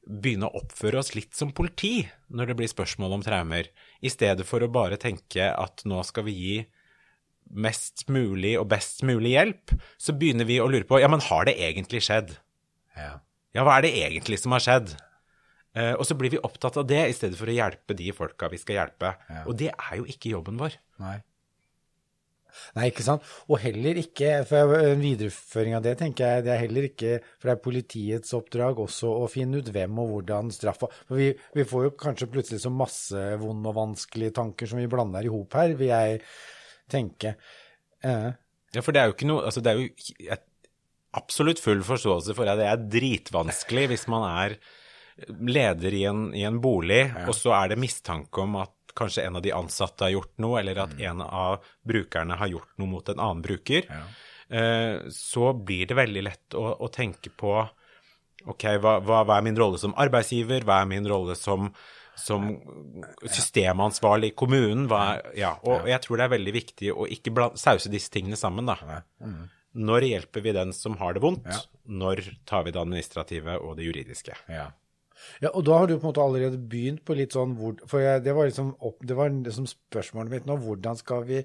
begynne 0.00 0.48
å 0.48 0.62
oppføre 0.62 1.00
oss 1.02 1.12
litt 1.14 1.36
som 1.36 1.52
politi 1.52 2.06
når 2.32 2.50
det 2.50 2.56
blir 2.58 2.70
spørsmål 2.72 3.18
om 3.18 3.24
traumer, 3.24 3.68
i 4.00 4.12
stedet 4.12 4.46
for 4.48 4.64
å 4.64 4.70
bare 4.72 4.98
tenke 5.00 5.50
at 5.52 5.84
nå 5.88 6.00
skal 6.08 6.24
vi 6.26 6.36
gi 6.38 6.54
mest 7.50 8.06
mulig 8.08 8.54
og 8.60 8.68
best 8.70 9.02
mulig 9.06 9.34
hjelp, 9.34 9.74
så 10.00 10.14
begynner 10.16 10.48
vi 10.48 10.60
å 10.62 10.68
lure 10.70 10.86
på 10.88 11.00
ja, 11.02 11.10
men 11.10 11.22
har 11.26 11.48
det 11.48 11.58
egentlig 11.58 12.04
skjedd? 12.06 12.32
Ja. 12.96 13.18
Ja, 13.56 13.64
hva 13.66 13.78
er 13.78 13.88
det 13.88 13.96
egentlig 13.98 14.38
som 14.40 14.54
har 14.54 14.62
skjedd? 14.62 14.94
Uh, 15.74 15.94
og 15.98 16.04
så 16.06 16.16
blir 16.18 16.32
vi 16.32 16.42
opptatt 16.42 16.78
av 16.80 16.86
det 16.90 17.02
i 17.10 17.14
stedet 17.14 17.38
for 17.38 17.50
å 17.50 17.54
hjelpe 17.54 17.94
de 17.98 18.10
folka 18.14 18.48
vi 18.50 18.58
skal 18.58 18.80
hjelpe. 18.80 19.12
Ja. 19.30 19.42
Og 19.46 19.58
det 19.58 19.70
er 19.74 19.98
jo 19.98 20.06
ikke 20.10 20.32
jobben 20.32 20.58
vår. 20.58 20.78
Nei. 21.02 21.18
Nei, 22.76 22.88
ikke 22.90 23.04
sant. 23.06 23.24
Og 23.48 23.60
heller 23.62 24.00
ikke, 24.02 24.32
for 24.48 24.74
en 24.78 25.02
videreføring 25.02 25.76
av 25.78 25.84
det, 25.86 25.96
tenker 26.00 26.26
jeg, 26.26 26.44
det 26.46 26.52
er 26.54 26.62
heller 26.64 26.88
ikke 26.90 27.14
For 27.22 27.48
det 27.48 27.54
er 27.54 27.62
politiets 27.64 28.36
oppdrag 28.36 28.82
også 28.84 29.10
å 29.22 29.28
finne 29.30 29.60
ut 29.60 29.70
hvem 29.74 29.98
og 30.02 30.12
hvordan 30.14 30.52
straffa 30.54 30.88
For 31.08 31.18
vi, 31.20 31.30
vi 31.56 31.66
får 31.68 31.86
jo 31.88 31.94
kanskje 32.00 32.30
plutselig 32.32 32.62
så 32.64 32.72
masse 32.74 33.24
vonde 33.40 33.70
og 33.70 33.78
vanskelige 33.78 34.36
tanker 34.40 34.70
som 34.70 34.80
vi 34.82 34.90
blander 34.90 35.26
i 35.26 35.32
hop 35.32 35.56
her, 35.58 35.74
vil 35.78 35.92
jeg 35.92 36.20
tenke. 36.90 37.36
Eh, 38.02 38.30
Ja, 38.74 38.82
for 38.86 38.94
det 38.94 39.00
er 39.02 39.10
jo 39.10 39.16
ikke 39.16 39.26
noe 39.26 39.46
Altså, 39.48 39.62
det 39.64 39.72
er 39.72 39.80
jo 39.80 39.88
jeg, 40.28 40.42
absolutt 41.18 41.58
full 41.58 41.80
forståelse 41.82 42.36
for 42.38 42.46
at 42.46 42.60
det 42.60 42.68
er 42.70 42.84
dritvanskelig 42.98 43.88
hvis 43.90 44.06
man 44.12 44.28
er 44.28 44.60
leder 45.28 45.92
i 45.92 46.04
en, 46.08 46.20
i 46.38 46.44
en 46.48 46.60
bolig, 46.62 47.02
og 47.26 47.34
så 47.36 47.52
er 47.58 47.72
det 47.72 47.80
mistanke 47.82 48.40
om 48.40 48.54
at 48.62 48.70
kanskje 48.96 49.26
en 49.26 49.38
av 49.38 49.44
de 49.44 49.52
ansatte 49.56 50.06
har 50.06 50.14
gjort 50.14 50.32
noe, 50.42 50.60
eller 50.60 50.82
at 50.84 50.96
en 51.00 51.22
av 51.26 51.66
brukerne 51.86 52.38
har 52.40 52.50
gjort 52.52 52.72
noe 52.80 52.90
mot 52.90 53.08
en 53.12 53.20
annen 53.20 53.42
bruker. 53.44 53.86
Eh, 54.50 54.96
så 55.14 55.52
blir 55.54 55.86
det 55.86 55.98
veldig 55.98 56.24
lett 56.26 56.58
å, 56.58 56.64
å 56.82 56.90
tenke 56.90 57.30
på 57.30 57.54
ok, 58.50 58.66
hva, 58.82 58.98
hva, 59.04 59.22
hva 59.28 59.38
er 59.38 59.46
min 59.46 59.58
rolle 59.58 59.78
som 59.78 59.94
arbeidsgiver, 60.00 60.64
hva 60.66 60.80
er 60.82 60.90
min 60.90 61.06
rolle 61.08 61.36
som, 61.38 61.70
som 62.18 62.50
systemansvarlig 63.26 64.32
i 64.32 64.36
kommunen. 64.42 64.88
Hva, 64.90 65.20
ja, 65.38 65.54
og 65.62 65.88
jeg 65.90 66.02
tror 66.06 66.20
det 66.20 66.26
er 66.26 66.34
veldig 66.34 66.56
viktig 66.56 66.92
å 66.94 67.06
ikke 67.10 67.34
bland, 67.36 67.60
sause 67.60 67.92
disse 67.92 68.12
tingene 68.12 68.38
sammen, 68.40 68.68
da. 68.70 68.78
Når 69.70 70.08
hjelper 70.08 70.42
vi 70.42 70.54
den 70.56 70.74
som 70.74 70.96
har 70.98 71.14
det 71.14 71.22
vondt? 71.22 71.46
Ja. 71.46 71.60
Når 71.90 72.24
tar 72.48 72.66
vi 72.66 72.72
det 72.74 72.80
administrative 72.80 73.54
og 73.62 73.76
det 73.78 73.86
juridiske? 73.86 74.34
Ja. 74.50 74.70
Ja, 75.42 75.50
og 75.52 75.64
da 75.66 75.78
har 75.78 75.88
du 75.88 75.94
på 75.96 76.02
en 76.04 76.10
måte 76.10 76.22
allerede 76.24 76.58
begynt 76.70 77.04
på 77.06 77.16
litt 77.18 77.34
sånn 77.36 77.54
hvor, 77.58 77.76
For 77.88 78.02
jeg, 78.02 78.22
det 78.24 78.34
var 78.36 78.48
liksom 78.48 78.74
opp, 78.78 78.98
det 79.06 79.16
var 79.18 79.30
liksom 79.32 79.68
spørsmålet 79.70 80.34
mitt 80.34 80.48
nå, 80.48 80.56
hvordan 80.60 80.98
skal 81.00 81.24
vi 81.28 81.40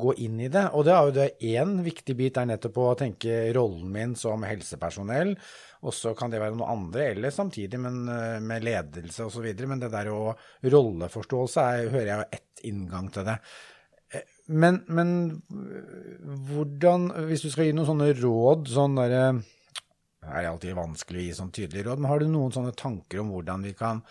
gå 0.00 0.14
inn 0.22 0.38
i 0.40 0.50
det? 0.52 0.68
Og 0.76 0.86
det 0.86 0.94
er 0.94 1.08
jo 1.08 1.16
det 1.16 1.28
én 1.50 1.74
viktig 1.86 2.14
bit 2.18 2.38
er 2.38 2.46
nettopp 2.50 2.78
å 2.78 2.92
tenke 2.98 3.40
rollen 3.56 3.90
min 3.90 4.14
som 4.18 4.46
helsepersonell. 4.46 5.34
Og 5.80 5.96
så 5.96 6.12
kan 6.14 6.30
det 6.30 6.42
være 6.42 6.58
noe 6.58 6.70
andre, 6.70 7.06
eller 7.14 7.32
samtidig 7.32 7.80
men, 7.80 8.02
eh, 8.12 8.38
med 8.44 8.66
ledelse 8.66 9.24
osv. 9.26 9.46
Men 9.66 9.80
det 9.80 9.90
der 9.94 10.10
å 10.12 10.34
rolleforståelse 10.62 11.66
er, 11.74 11.90
hører 11.94 12.10
jeg 12.10 12.18
jo 12.20 12.28
ett 12.38 12.64
inngang 12.70 13.08
til 13.14 13.26
det. 13.30 13.38
Eh, 14.12 14.26
Men, 14.50 14.82
men 14.88 15.10
hvordan, 16.50 17.10
hvis 17.28 17.44
du 17.46 17.50
skal 17.52 17.68
gi 17.68 17.74
noen 17.76 17.86
sånne 17.86 18.10
råd, 18.18 18.68
sånn 18.68 18.98
derre 18.98 19.24
Det 20.20 20.32
er 20.36 20.50
alltid 20.50 20.76
vanskelig 20.76 21.22
å 21.22 21.24
gi 21.24 21.36
sånn 21.38 21.54
tydelige 21.54 21.86
råd, 21.88 22.02
men 22.02 22.10
har 22.12 22.20
du 22.20 22.28
noen 22.28 22.52
sånne 22.52 22.74
tanker 22.76 23.22
om 23.22 23.32
hvordan 23.32 23.64
vi 23.64 23.72
kan 23.76 24.02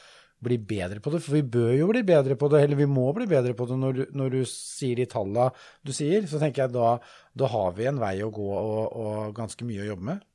bli 0.42 0.58
bedre 0.58 1.04
på 1.04 1.12
det? 1.14 1.22
For 1.22 1.38
vi 1.38 1.44
bør 1.56 1.74
jo 1.76 1.90
bli 1.92 2.02
bedre 2.08 2.38
på 2.40 2.50
det, 2.50 2.64
eller 2.66 2.80
vi 2.80 2.88
må 2.90 3.10
bli 3.14 3.28
bedre 3.30 3.54
på 3.58 3.68
det 3.70 3.78
når 3.78 4.00
du, 4.00 4.02
når 4.18 4.34
du 4.38 4.40
sier 4.50 4.98
de 4.98 5.06
tallene 5.12 5.52
du 5.86 5.94
sier. 5.94 6.26
Så 6.30 6.42
tenker 6.42 6.66
jeg 6.66 6.74
da, 6.74 6.96
da 7.38 7.52
har 7.54 7.78
vi 7.78 7.88
en 7.92 8.02
vei 8.02 8.16
å 8.26 8.32
gå 8.34 8.50
og, 8.56 8.98
og 9.04 9.38
ganske 9.38 9.68
mye 9.68 9.86
å 9.86 9.90
jobbe 9.92 10.10
med. 10.14 10.26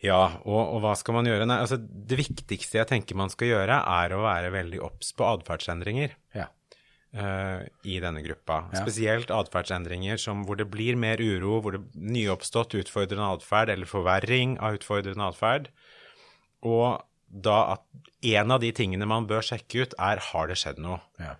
Ja, 0.00 0.20
og, 0.48 0.60
og 0.60 0.78
hva 0.84 0.94
skal 0.96 1.18
man 1.18 1.28
gjøre? 1.28 1.48
Nei, 1.48 1.58
altså, 1.60 1.76
det 1.80 2.16
viktigste 2.20 2.80
jeg 2.80 2.88
tenker 2.88 3.18
man 3.20 3.32
skal 3.32 3.50
gjøre, 3.50 3.82
er 4.00 4.16
å 4.16 4.22
være 4.24 4.52
veldig 4.54 4.80
obs 4.86 5.12
på 5.16 5.28
atferdsendringer 5.28 6.16
Ja. 6.36 6.48
Eh, 7.12 7.66
i 7.82 7.98
denne 8.02 8.22
gruppa. 8.24 8.62
Ja. 8.72 8.82
Spesielt 8.84 9.32
atferdsendringer 9.34 10.20
hvor 10.46 10.58
det 10.60 10.68
blir 10.72 10.98
mer 11.00 11.20
uro, 11.20 11.60
hvor 11.60 11.76
det 11.76 11.84
nyoppstått 11.94 12.76
utfordrende 12.80 13.30
atferd 13.36 13.72
eller 13.72 13.90
forverring 13.90 14.58
av 14.62 14.80
utfordrende 14.80 15.30
atferd. 15.32 15.70
Og 16.66 17.00
da 17.30 17.58
at 17.76 17.84
en 18.34 18.50
av 18.50 18.62
de 18.62 18.72
tingene 18.74 19.06
man 19.08 19.28
bør 19.30 19.44
sjekke 19.46 19.84
ut, 19.84 19.94
er 20.02 20.20
har 20.30 20.50
det 20.50 20.58
skjedd 20.60 20.80
noe. 20.82 20.98
Ja. 21.22 21.36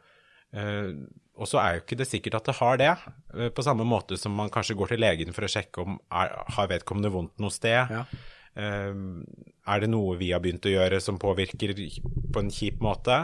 Uh, 0.54 1.06
og 1.40 1.46
så 1.48 1.60
er 1.62 1.76
jo 1.76 1.82
ikke 1.84 1.98
det 2.00 2.08
sikkert 2.10 2.36
at 2.40 2.48
det 2.50 2.56
har 2.58 2.78
det, 2.80 2.90
uh, 3.34 3.48
på 3.54 3.62
samme 3.62 3.86
måte 3.86 4.18
som 4.18 4.34
man 4.34 4.50
kanskje 4.50 4.76
går 4.78 4.92
til 4.92 5.02
legen 5.02 5.34
for 5.34 5.46
å 5.46 5.50
sjekke 5.50 5.84
om 5.84 5.98
er, 6.10 6.32
har 6.56 6.70
vedkommende 6.70 7.12
vondt 7.14 7.42
noe 7.42 7.54
sted. 7.54 7.90
Ja. 7.90 8.04
Uh, 8.54 9.22
er 9.70 9.82
det 9.82 9.90
noe 9.90 10.16
vi 10.18 10.32
har 10.34 10.42
begynt 10.42 10.66
å 10.66 10.74
gjøre 10.74 11.02
som 11.02 11.20
påvirker 11.22 11.74
på 11.74 12.42
en 12.42 12.54
kjip 12.54 12.80
måte? 12.82 13.22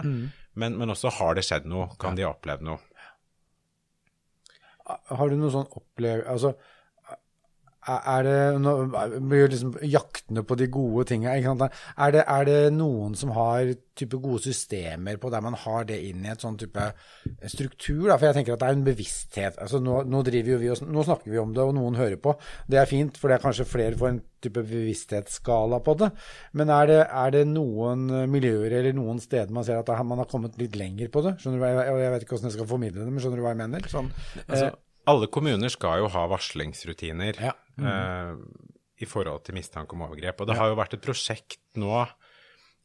Men, 0.56 0.78
men 0.80 0.92
også 0.92 1.12
har 1.18 1.36
det 1.36 1.44
skjedd 1.46 1.66
noe? 1.68 1.90
Kan 2.00 2.16
de 2.16 2.24
ha 2.24 2.32
opplevd 2.32 2.64
noe? 2.64 2.80
Har 4.86 5.28
du 5.28 5.36
noe 5.36 5.50
sånn 5.50 5.66
opplevelse 5.74 6.30
Altså, 6.32 6.52
er 7.86 8.26
det 8.26 8.38
nå 8.60 8.72
blir 9.30 9.50
liksom 9.50 9.76
jaktende 9.86 10.42
på 10.46 10.56
de 10.58 10.66
gode 10.72 11.06
sant? 11.08 11.66
Er 11.96 12.14
det, 12.14 12.22
er 12.26 12.46
det 12.48 12.60
noen 12.74 13.14
som 13.18 13.30
har 13.36 13.74
type 13.96 14.18
gode 14.20 14.42
systemer 14.44 15.16
på 15.22 15.30
der 15.32 15.44
man 15.44 15.56
har 15.56 15.86
det 15.88 15.98
inn 16.08 16.24
i 16.24 16.32
et 16.32 16.42
sånn 16.42 16.58
type 16.60 16.88
struktur? 17.46 18.08
Da? 18.08 18.18
For 18.18 18.28
jeg 18.28 18.38
tenker 18.40 18.56
at 18.56 18.64
det 18.64 18.70
er 18.70 18.78
en 18.78 18.86
bevissthet. 18.86 19.60
Altså, 19.62 19.80
nå, 19.82 20.00
nå, 20.10 20.22
driver 20.26 20.56
jo 20.56 20.62
vi 20.62 20.70
og, 20.74 20.82
nå 20.82 21.04
snakker 21.06 21.32
vi 21.32 21.42
om 21.42 21.52
det, 21.56 21.64
og 21.64 21.76
noen 21.78 21.98
hører 21.98 22.18
på. 22.22 22.34
Det 22.66 22.80
er 22.80 22.90
fint, 22.90 23.20
for 23.20 23.30
det 23.30 23.38
er 23.38 23.44
kanskje 23.44 23.68
flere 23.70 23.98
får 24.00 24.12
en 24.12 24.22
type 24.46 24.64
bevissthetsskala 24.70 25.80
på 25.84 25.96
det. 26.02 26.10
Men 26.58 26.72
er 26.74 26.90
det, 26.90 26.98
er 27.06 27.36
det 27.38 27.44
noen 27.50 28.08
miljøer 28.32 28.80
eller 28.80 28.96
noen 28.96 29.22
steder 29.22 29.54
man 29.54 29.66
ser 29.66 29.80
at 29.80 29.94
man 30.06 30.22
har 30.22 30.30
kommet 30.30 30.58
litt 30.60 30.76
lenger 30.78 31.12
på 31.12 31.22
det? 31.26 31.36
Skjønner 31.40 31.62
du 31.62 31.64
hva 31.64 31.70
jeg, 31.74 32.00
jeg 32.02 32.16
vet 32.16 32.26
ikke 32.26 32.36
hvordan 32.36 32.50
jeg 32.50 32.58
skal 32.58 32.72
formidle 32.74 33.04
det, 33.04 33.12
men 33.14 33.24
skjønner 33.24 33.40
du 33.40 33.46
hva 33.46 33.54
jeg 33.54 33.62
mener? 33.62 33.88
Sånn, 33.92 34.10
Altså, 34.46 34.74
alle 35.06 35.30
kommuner 35.30 35.70
skal 35.70 36.02
jo 36.02 36.10
ha 36.12 36.26
varslingsrutiner 36.32 37.38
Ja. 37.38 37.54
Eh, 37.82 38.32
i 39.02 39.08
forhold 39.08 39.44
til 39.46 39.56
mistanke 39.58 39.96
om 39.96 40.04
overgrep. 40.06 40.40
Og 40.40 40.48
det 40.48 40.56
har 40.58 40.70
jo 40.70 40.78
vært 40.78 40.96
et 40.96 41.04
prosjekt 41.04 41.62
nå 41.80 42.04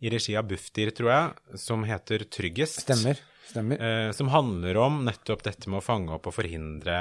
i 0.01 0.09
regi 0.11 0.35
av 0.35 0.47
Bufdir, 0.49 0.91
tror 0.97 1.11
jeg, 1.13 1.59
som 1.61 1.85
heter 1.87 2.25
Tryggest. 2.25 2.83
Stemmer. 2.83 3.21
Stemmer. 3.51 3.81
Eh, 3.83 4.11
som 4.17 4.31
handler 4.33 4.79
om 4.81 5.03
nettopp 5.05 5.43
dette 5.45 5.69
med 5.69 5.81
å 5.81 5.85
fange 5.85 6.15
opp 6.15 6.29
og 6.29 6.35
forhindre 6.35 6.97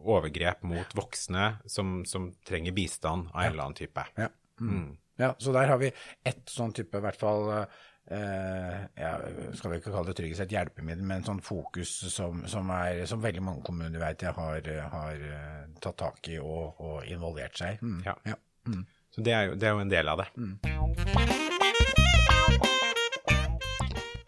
overgrep 0.00 0.64
mot 0.64 0.96
voksne 0.96 1.52
som, 1.68 2.00
som 2.08 2.30
trenger 2.46 2.72
bistand 2.76 3.28
av 3.32 3.42
en 3.42 3.52
eller 3.52 3.66
annen 3.66 3.78
type. 3.78 4.04
Ja. 4.16 4.30
Mm. 4.60 4.96
ja, 5.20 5.34
så 5.38 5.52
der 5.56 5.70
har 5.72 5.80
vi 5.80 5.92
ett 6.24 6.48
sånn 6.48 6.72
type, 6.76 6.98
i 6.98 7.04
hvert 7.04 7.20
fall 7.20 7.46
eh, 7.54 7.78
ja, 8.10 9.12
Skal 9.54 9.70
vi 9.70 9.78
ikke 9.78 9.92
kalle 9.94 10.10
det 10.10 10.16
trygghet, 10.18 10.40
et 10.44 10.54
hjelpemiddel, 10.56 11.04
men 11.06 11.26
sånn 11.26 11.42
fokus 11.44 11.92
som, 12.10 12.42
som, 12.50 12.70
er, 12.74 13.04
som 13.06 13.22
veldig 13.22 13.44
mange 13.46 13.62
kommuner 13.66 14.02
vet 14.02 14.24
jeg 14.26 14.34
har, 14.34 14.70
har 14.94 15.26
eh, 15.30 15.68
tatt 15.82 15.98
tak 16.00 16.32
i 16.32 16.40
og, 16.42 16.80
og 16.82 17.06
involvert 17.06 17.58
seg 17.60 17.78
i. 17.78 17.84
Mm. 17.86 18.00
Ja. 18.08 18.16
Ja. 18.26 18.38
Så 19.14 19.22
det 19.26 19.32
er, 19.34 19.42
jo, 19.50 19.54
det 19.58 19.66
er 19.68 19.74
jo 19.74 19.84
en 19.84 19.90
del 19.90 20.10
av 20.10 20.22
det. 20.22 20.28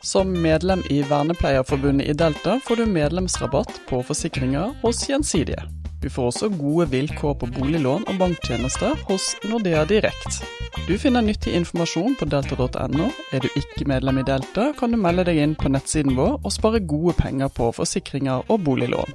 Som 0.02 0.32
medlem 0.42 0.82
i 0.90 1.02
Vernepleierforbundet 1.06 2.10
i 2.10 2.16
Delta 2.18 2.58
får 2.66 2.82
du 2.82 2.86
medlemsrabatt 2.90 3.78
på 3.88 4.02
forsikringer 4.02 4.74
hos 4.82 5.06
Gjensidige. 5.08 5.81
Du 6.02 6.08
får 6.10 6.32
også 6.32 6.48
gode 6.58 6.88
vilkår 6.90 7.34
på 7.38 7.46
boliglån 7.54 8.08
og 8.10 8.16
banktjenester 8.18 8.96
hos 9.06 9.28
Nordea 9.46 9.84
Direkt. 9.86 10.40
Du 10.88 10.96
finner 10.98 11.22
nyttig 11.22 11.52
informasjon 11.54 12.16
på 12.18 12.26
delta.no. 12.26 13.06
Er 13.30 13.44
du 13.44 13.46
ikke 13.54 13.86
medlem 13.86 14.18
i 14.18 14.24
Delta, 14.26 14.72
kan 14.74 14.90
du 14.90 14.98
melde 14.98 15.28
deg 15.30 15.38
inn 15.38 15.54
på 15.54 15.70
nettsiden 15.70 16.18
vår 16.18 16.40
og 16.40 16.50
spare 16.50 16.82
gode 16.82 17.14
penger 17.20 17.54
på 17.54 17.70
forsikringer 17.78 18.50
og 18.50 18.66
boliglån. 18.66 19.14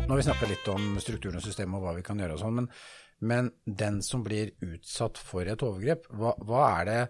Nå 0.00 0.08
har 0.08 0.16
vi 0.16 0.28
snakka 0.30 0.48
litt 0.48 0.72
om 0.72 0.96
strukturen 1.04 1.36
og 1.36 1.44
systemet 1.44 1.76
og 1.76 1.84
hva 1.84 1.96
vi 2.00 2.08
kan 2.08 2.24
gjøre 2.24 2.38
og 2.38 2.44
sånn, 2.46 2.62
men, 2.62 2.74
men 3.20 3.52
den 3.84 4.00
som 4.00 4.24
blir 4.24 4.54
utsatt 4.64 5.20
for 5.20 5.44
et 5.44 5.68
overgrep, 5.68 6.08
hva, 6.16 6.32
hva 6.40 6.68
er 6.80 6.88
det 6.94 7.00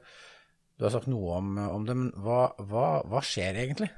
Du 0.75 0.89
har 0.89 0.91
sagt 0.91 1.07
noe 1.07 1.37
om, 1.39 1.59
om 1.63 1.85
det, 1.87 1.95
men 1.95 2.11
hva, 2.19 2.49
hva, 2.59 3.05
hva 3.07 3.23
skjer 3.23 3.55
egentlig? 3.55 3.95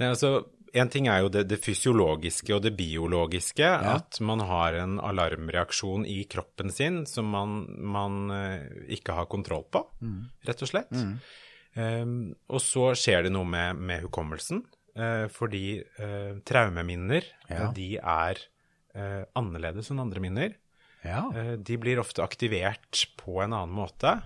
Nei, 0.00 0.08
altså, 0.14 0.30
en 0.72 0.88
ting 0.88 1.08
er 1.10 1.24
jo 1.24 1.28
det, 1.34 1.42
det 1.50 1.58
fysiologiske 1.60 2.54
og 2.56 2.62
det 2.64 2.72
biologiske, 2.78 3.66
at 3.66 4.20
man 4.24 4.40
har 4.46 4.76
en 4.80 4.98
alarmreaksjon 5.02 6.06
i 6.08 6.22
kroppen 6.30 6.70
sin 6.72 7.02
som 7.10 7.26
man, 7.32 7.56
man 7.90 8.30
eh, 8.30 8.66
ikke 8.96 9.16
har 9.18 9.26
kontroll 9.30 9.66
på, 9.74 9.82
rett 10.46 10.62
og 10.64 10.70
slett. 10.70 10.94
Um, 11.74 12.32
og 12.50 12.58
så 12.64 12.88
skjer 12.98 13.28
det 13.28 13.30
noe 13.34 13.46
med, 13.46 13.78
med 13.78 14.02
hukommelsen, 14.06 14.64
uh, 14.98 15.26
fordi 15.30 15.78
uh, 16.00 16.40
traumeminner, 16.46 17.28
Ja. 17.50 17.68
de 17.76 17.92
er 18.00 18.46
annerledes 19.38 19.86
enn 19.92 20.00
andre 20.02 20.18
minner. 20.18 20.54
Ja. 21.04 21.28
De 21.62 21.76
blir 21.78 22.00
ofte 22.02 22.24
aktivert 22.24 23.04
på 23.20 23.36
en 23.38 23.52
annen 23.54 23.70
måte. 23.70 24.16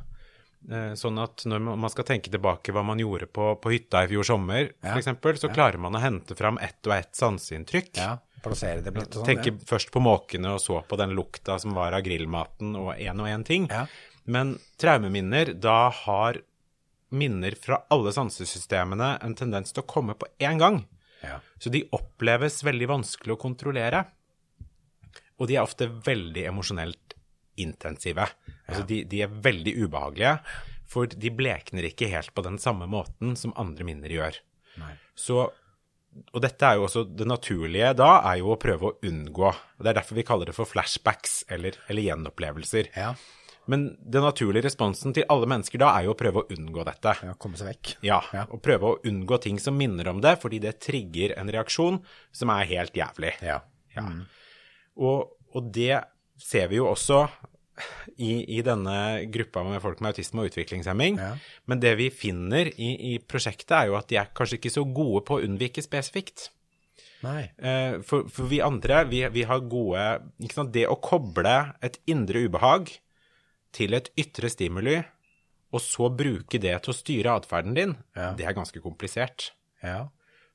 Eh, 0.70 0.94
Sånn 0.96 1.18
at 1.20 1.44
når 1.44 1.60
man 1.76 1.90
skal 1.92 2.04
tenke 2.08 2.30
tilbake 2.32 2.72
hva 2.72 2.82
man 2.86 2.98
gjorde 2.98 3.26
på, 3.28 3.50
på 3.60 3.72
hytta 3.74 4.04
i 4.04 4.08
fjor 4.08 4.24
sommer, 4.24 4.70
Ja. 4.82 4.94
eksempel, 4.96 5.36
så 5.36 5.50
klarer 5.52 5.76
man 5.78 5.92
å 5.94 6.00
hente 6.00 6.34
fram 6.34 6.56
ett 6.58 6.80
og 6.86 6.94
ett 6.94 7.12
sanseinntrykk. 7.14 7.96
ja. 7.96 8.18
Plassere 8.44 8.82
det 8.84 8.92
litt 8.94 9.10
sånn. 9.16 9.24
Tenke 9.24 9.52
først 9.64 9.90
på 9.90 10.00
måkene 10.04 10.50
og 10.52 10.60
så 10.60 10.82
på 10.86 10.96
den 11.00 11.14
lukta 11.16 11.58
som 11.58 11.72
var 11.72 11.94
av 11.96 12.02
grillmaten 12.04 12.74
og 12.76 12.94
én 12.98 13.18
og 13.20 13.26
én 13.26 13.42
ting. 13.44 13.68
Ja. 13.70 13.86
Men 14.26 14.58
traumeminner, 14.76 15.54
da 15.58 15.88
har 15.90 16.36
minner 17.10 17.54
fra 17.56 17.78
alle 17.90 18.12
sansesystemene 18.12 19.18
en 19.22 19.34
tendens 19.34 19.72
til 19.72 19.82
å 19.82 19.86
komme 19.86 20.14
på 20.14 20.26
én 20.40 20.58
gang. 20.58 20.84
Ja. 21.22 21.38
Så 21.58 21.70
de 21.72 21.84
oppleves 21.92 22.62
veldig 22.62 22.86
vanskelig 22.88 23.32
å 23.32 23.40
kontrollere. 23.40 24.04
Og 25.40 25.48
de 25.48 25.56
er 25.56 25.62
ofte 25.64 25.88
veldig 25.88 26.44
emosjonelt 26.50 27.03
intensive. 27.60 28.26
Altså 28.68 28.86
de, 28.88 29.02
de 29.04 29.20
er 29.26 29.28
veldig 29.44 29.74
ubehagelige, 29.84 30.38
for 30.88 31.06
de 31.10 31.30
blekner 31.34 31.86
ikke 31.88 32.08
helt 32.12 32.32
på 32.34 32.42
den 32.46 32.58
samme 32.62 32.86
måten 32.90 33.36
som 33.40 33.54
andre 33.60 33.84
minner 33.88 34.12
gjør. 34.12 34.36
Nei. 34.80 34.92
Så, 35.18 35.46
og 36.32 36.42
dette 36.44 36.66
er 36.66 36.76
jo 36.80 36.84
også 36.88 37.04
det 37.16 37.26
naturlige 37.26 37.92
da, 37.98 38.10
er 38.30 38.40
jo 38.42 38.52
å 38.54 38.58
prøve 38.60 38.90
å 38.90 38.98
unngå. 39.06 39.52
Det 39.80 39.90
er 39.92 39.98
derfor 40.00 40.18
vi 40.20 40.26
kaller 40.26 40.50
det 40.50 40.54
for 40.56 40.68
flashbacks 40.70 41.44
eller, 41.54 41.78
eller 41.88 42.06
gjenopplevelser. 42.08 42.90
Ja. 42.96 43.14
Men 43.66 43.86
den 44.04 44.20
naturlige 44.26 44.66
responsen 44.66 45.14
til 45.16 45.24
alle 45.32 45.46
mennesker 45.48 45.80
da 45.80 45.94
er 45.96 46.04
jo 46.04 46.12
å 46.12 46.18
prøve 46.20 46.42
å 46.42 46.48
unngå 46.52 46.82
dette. 46.84 47.14
ja. 47.24 47.32
Komme 47.40 47.56
seg 47.56 47.70
vekk. 47.72 47.94
Ja, 48.04 48.18
Ja. 48.36 48.42
og 48.52 48.60
prøve 48.62 48.90
å 48.90 48.98
unngå 49.08 49.38
ting 49.40 49.56
som 49.58 49.78
minner 49.80 50.10
om 50.12 50.20
det, 50.20 50.34
fordi 50.42 50.58
det 50.60 50.74
trigger 50.84 51.32
en 51.40 51.48
reaksjon 51.48 52.02
som 52.30 52.52
er 52.52 52.68
helt 52.68 52.92
jævlig. 52.98 53.32
Ja. 53.40 53.62
Ja. 53.96 54.04
Og, 55.00 55.32
og 55.54 55.70
det 55.74 56.02
ser 56.40 56.68
vi 56.70 56.76
jo 56.80 56.88
også 56.90 57.22
i, 58.18 58.58
i 58.58 58.60
denne 58.62 59.24
gruppa 59.34 59.62
med 59.66 59.80
folk 59.82 60.00
med 60.00 60.12
autisme 60.12 60.42
og 60.44 60.50
utviklingshemming. 60.52 61.16
Ja. 61.18 61.32
Men 61.66 61.80
det 61.82 61.94
vi 61.98 62.10
finner 62.14 62.68
i, 62.74 62.90
i 63.14 63.18
prosjektet, 63.18 63.72
er 63.74 63.88
jo 63.90 63.96
at 63.98 64.08
de 64.12 64.18
er 64.20 64.30
kanskje 64.36 64.60
ikke 64.60 64.74
så 64.74 64.84
gode 64.86 65.24
på 65.26 65.38
å 65.38 65.46
unnvike 65.46 65.82
spesifikt. 65.82 66.48
Nei. 67.24 67.48
Eh, 67.58 67.96
For, 68.06 68.28
for 68.28 68.46
vi 68.50 68.60
andre, 68.62 69.04
vi, 69.10 69.22
vi 69.32 69.46
har 69.48 69.62
gode 69.70 70.04
ikke 70.44 70.58
sant? 70.60 70.72
Det 70.74 70.84
å 70.90 70.98
koble 71.02 71.54
et 71.84 71.98
indre 72.12 72.44
ubehag 72.46 72.92
til 73.74 73.96
et 73.96 74.10
ytre 74.20 74.50
stimuli, 74.52 75.00
og 75.74 75.82
så 75.82 76.06
bruke 76.14 76.60
det 76.62 76.76
til 76.84 76.92
å 76.92 76.94
styre 76.94 77.32
atferden 77.40 77.74
din, 77.74 77.96
Ja. 78.14 78.28
det 78.38 78.44
er 78.46 78.54
ganske 78.54 78.78
komplisert. 78.84 79.48
Ja. 79.82 80.04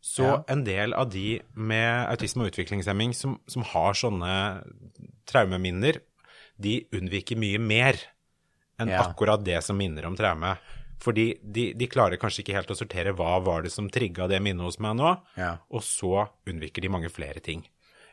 Så 0.01 0.23
Ja. 0.23 0.43
en 0.47 0.63
del 0.63 0.93
av 0.93 1.09
de 1.11 1.41
med 1.55 2.07
autisme 2.09 2.45
og 2.45 2.51
utviklingshemming 2.53 3.13
som, 3.13 3.39
som 3.47 3.63
har 3.63 3.93
sånne 3.93 4.63
traumeminner, 5.27 5.99
de 6.59 6.85
unnviker 6.95 7.37
mye 7.39 7.59
mer 7.59 7.99
enn 8.79 8.89
Ja. 8.89 9.03
akkurat 9.03 9.43
det 9.43 9.61
som 9.63 9.77
minner 9.77 10.05
om 10.05 10.15
traume. 10.15 10.57
Fordi 10.99 11.37
de, 11.43 11.73
de 11.73 11.87
klarer 11.87 12.17
kanskje 12.19 12.43
ikke 12.43 12.55
helt 12.55 12.71
å 12.71 12.75
sortere 12.75 13.13
hva 13.15 13.39
var 13.43 13.61
det 13.63 13.71
som 13.71 13.89
trigga 13.89 14.27
det 14.27 14.41
minnet 14.41 14.63
hos 14.65 14.79
meg 14.79 14.95
nå, 14.97 15.17
Ja. 15.37 15.57
og 15.71 15.81
så 15.81 16.27
unnviker 16.47 16.81
de 16.81 16.89
mange 16.89 17.09
flere 17.09 17.39
ting. 17.41 17.65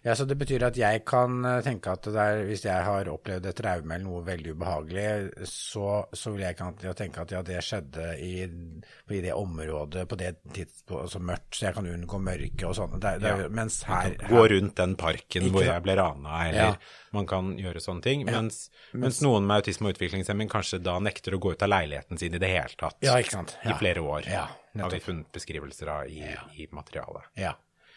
Ja, 0.07 0.15
så 0.15 0.23
det 0.31 0.37
betyr 0.39 0.63
at 0.69 0.77
jeg 0.79 1.01
kan 1.09 1.41
eh, 1.43 1.57
tenke 1.67 1.91
at 1.97 2.05
det 2.07 2.21
er, 2.23 2.41
hvis 2.47 2.63
jeg 2.63 2.85
har 2.87 3.09
opplevd 3.11 3.49
et 3.51 3.57
traume 3.59 3.97
eller 3.97 4.05
noe 4.07 4.21
veldig 4.23 4.53
ubehagelig, 4.55 5.07
så, 5.51 6.05
så 6.15 6.31
vil 6.31 6.45
jeg 6.45 6.55
kan 6.61 6.77
tenke 6.79 7.25
at 7.25 7.33
ja, 7.35 7.41
det 7.43 7.57
skjedde 7.67 8.05
i, 8.23 8.31
i 8.47 9.21
det 9.25 9.33
området 9.35 10.05
på 10.07 10.19
det 10.21 10.37
tidspunktet, 10.55 11.01
altså 11.09 11.23
mørkt, 11.27 11.51
så 11.59 11.67
jeg 11.67 11.75
kan 11.81 11.89
unngå 11.91 12.21
mørke 12.23 12.69
og 12.71 12.77
sånne. 12.79 13.01
Det, 13.03 13.17
er- 13.17 13.25
det, 13.25 13.33
er- 13.33 13.43
Ja. 13.47 13.51
Mens 13.59 13.81
her, 13.89 14.15
Gå 14.31 14.47
rundt 14.55 14.77
den 14.79 14.95
parken 15.01 15.43
Ikke 15.49 15.53
hvor 15.59 15.67
jeg 15.67 15.83
ble 15.83 15.99
rana, 15.99 16.39
eller 16.53 16.71
Ja. 16.71 16.79
man 17.19 17.27
kan 17.27 17.51
gjøre 17.59 17.83
sånne 17.83 18.03
ting. 18.07 18.25
Mens, 18.31 18.71
mens 18.95 19.19
noen 19.27 19.43
med 19.47 19.59
autisme 19.65 19.91
og 19.91 19.97
utviklingshemming 19.99 20.49
kanskje 20.53 20.79
da 20.87 20.99
nekter 21.03 21.35
å 21.35 21.43
gå 21.43 21.53
ut 21.57 21.63
av 21.67 21.73
leiligheten 21.75 22.19
sin 22.23 22.35
i 22.35 22.39
det 22.39 22.49
hele 22.55 22.79
tatt. 22.79 22.97
Ja, 23.03 23.19
ikke 23.19 23.41
sant. 23.41 23.57
I 23.67 23.75
flere 23.83 24.07
år 24.07 24.31
Ja, 24.31 24.47
har 24.79 24.91
vi 24.95 25.01
funnet 25.03 25.33
beskrivelser 25.35 25.91
av 25.99 26.07
i, 26.07 26.23
i 26.63 26.69
materialet. 26.71 27.27
Ja, 27.43 27.57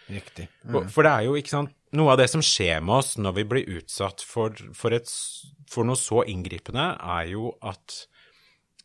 riktig. 0.10 0.48
For- 0.72 0.88
For 0.90 1.04
det 1.08 1.12
er 1.12 1.24
jo, 1.30 1.36
ikke 1.40 1.54
sant, 1.54 1.74
noe 1.94 2.12
av 2.14 2.18
det 2.22 2.30
som 2.30 2.42
skjer 2.46 2.82
med 2.86 2.96
oss 3.00 3.16
når 3.18 3.34
vi 3.40 3.44
blir 3.50 3.70
utsatt 3.80 4.22
for, 4.26 4.54
for, 4.78 4.94
et, 4.94 5.10
for 5.70 5.88
noe 5.88 5.96
så 5.98 6.24
inngripende, 6.30 6.86
er 7.02 7.32
jo 7.32 7.54
at 7.66 8.06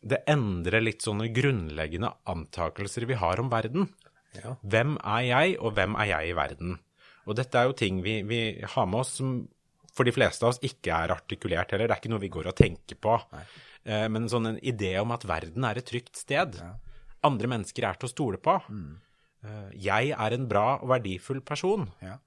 det 0.04 0.22
endrer 0.28 0.82
litt 0.84 1.00
sånne 1.04 1.30
grunnleggende 1.32 2.10
antakelser 2.28 3.06
vi 3.08 3.14
har 3.16 3.40
om 3.40 3.48
verden. 3.52 3.88
Ja. 4.36 4.56
Hvem 4.62 4.96
er 5.00 5.22
jeg, 5.28 5.58
og 5.60 5.74
hvem 5.76 5.94
er 5.96 6.10
jeg 6.10 6.30
i 6.32 6.36
verden? 6.36 6.78
Og 7.24 7.36
dette 7.38 7.56
er 7.56 7.70
jo 7.70 7.76
ting 7.78 8.02
vi, 8.04 8.18
vi 8.28 8.40
har 8.74 8.86
med 8.86 9.00
oss 9.00 9.14
som 9.20 9.48
for 9.94 10.04
de 10.04 10.12
fleste 10.12 10.42
av 10.44 10.50
oss 10.52 10.58
ikke 10.66 10.90
er 10.92 11.12
artikulert 11.14 11.70
heller. 11.70 11.86
Det 11.88 11.94
er 11.94 12.00
ikke 12.02 12.10
noe 12.12 12.20
vi 12.24 12.32
går 12.34 12.48
og 12.50 12.56
tenker 12.58 12.98
på. 13.00 13.14
Eh, 13.86 14.08
men 14.10 14.26
sånn 14.28 14.48
en 14.50 14.58
idé 14.60 14.96
om 15.00 15.12
at 15.14 15.22
verden 15.28 15.64
er 15.64 15.78
et 15.78 15.86
trygt 15.86 16.16
sted. 16.18 16.56
Andre 17.24 17.48
mennesker 17.52 17.86
er 17.86 17.94
til 18.00 18.08
å 18.08 18.12
stole 18.12 18.40
på. 18.42 18.56
Eh, 18.58 19.13
jeg 19.76 20.14
er 20.14 20.36
en 20.36 20.46
bra 20.48 20.78
og 20.80 20.88
verdifull 20.94 21.42
person. 21.44 21.88
Ja. 22.04 22.18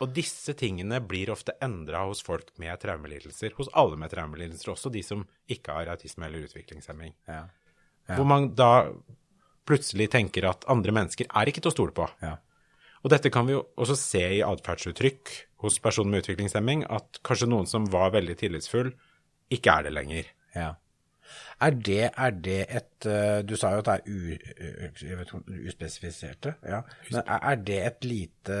Og 0.00 0.12
disse 0.16 0.54
tingene 0.56 1.02
blir 1.04 1.32
ofte 1.32 1.52
endra 1.60 2.06
hos 2.08 2.22
folk 2.24 2.54
med 2.60 2.80
traumelidelser. 2.80 3.52
Hos 3.58 3.68
alle 3.76 3.98
med 4.00 4.12
traumelidelser, 4.12 4.72
også 4.72 4.92
de 4.92 5.02
som 5.04 5.26
ikke 5.50 5.76
har 5.76 5.90
autisme 5.92 6.24
eller 6.26 6.46
utviklingshemming. 6.48 7.12
Ja. 7.28 7.44
Hvor 8.10 8.26
man 8.26 8.54
da 8.56 8.88
plutselig 9.68 10.08
tenker 10.14 10.48
at 10.48 10.64
andre 10.72 10.94
mennesker 10.96 11.28
er 11.28 11.50
ikke 11.50 11.62
til 11.62 11.70
å 11.70 11.76
stole 11.76 11.94
på. 11.94 12.08
Ja. 12.24 12.38
Og 13.04 13.12
dette 13.12 13.30
kan 13.32 13.46
vi 13.48 13.54
jo 13.54 13.62
også 13.80 13.96
se 13.96 14.22
i 14.38 14.42
atferdsuttrykk 14.44 15.32
hos 15.64 15.78
personer 15.84 16.14
med 16.14 16.24
utviklingshemming, 16.24 16.84
at 16.88 17.20
kanskje 17.24 17.48
noen 17.48 17.68
som 17.68 17.86
var 17.92 18.12
veldig 18.16 18.36
tillitsfull, 18.40 18.92
ikke 19.52 19.76
er 19.76 19.86
det 19.86 19.92
lenger. 19.94 20.32
Ja. 20.56 20.74
Er 21.60 21.76
det, 21.76 22.00
er 22.16 22.34
det 22.44 22.60
et 22.68 23.06
eh, 23.08 23.42
Du 23.46 23.54
sa 23.58 23.74
jo 23.74 23.82
at 23.82 23.90
det 23.90 23.94
er 23.98 24.08
u, 24.08 25.16
vet, 25.18 25.34
uspesifiserte. 25.68 26.56
Ja. 26.66 26.82
Men 27.10 27.22
er, 27.26 27.62
det 27.66 27.78
et 27.86 28.08
lite 28.08 28.58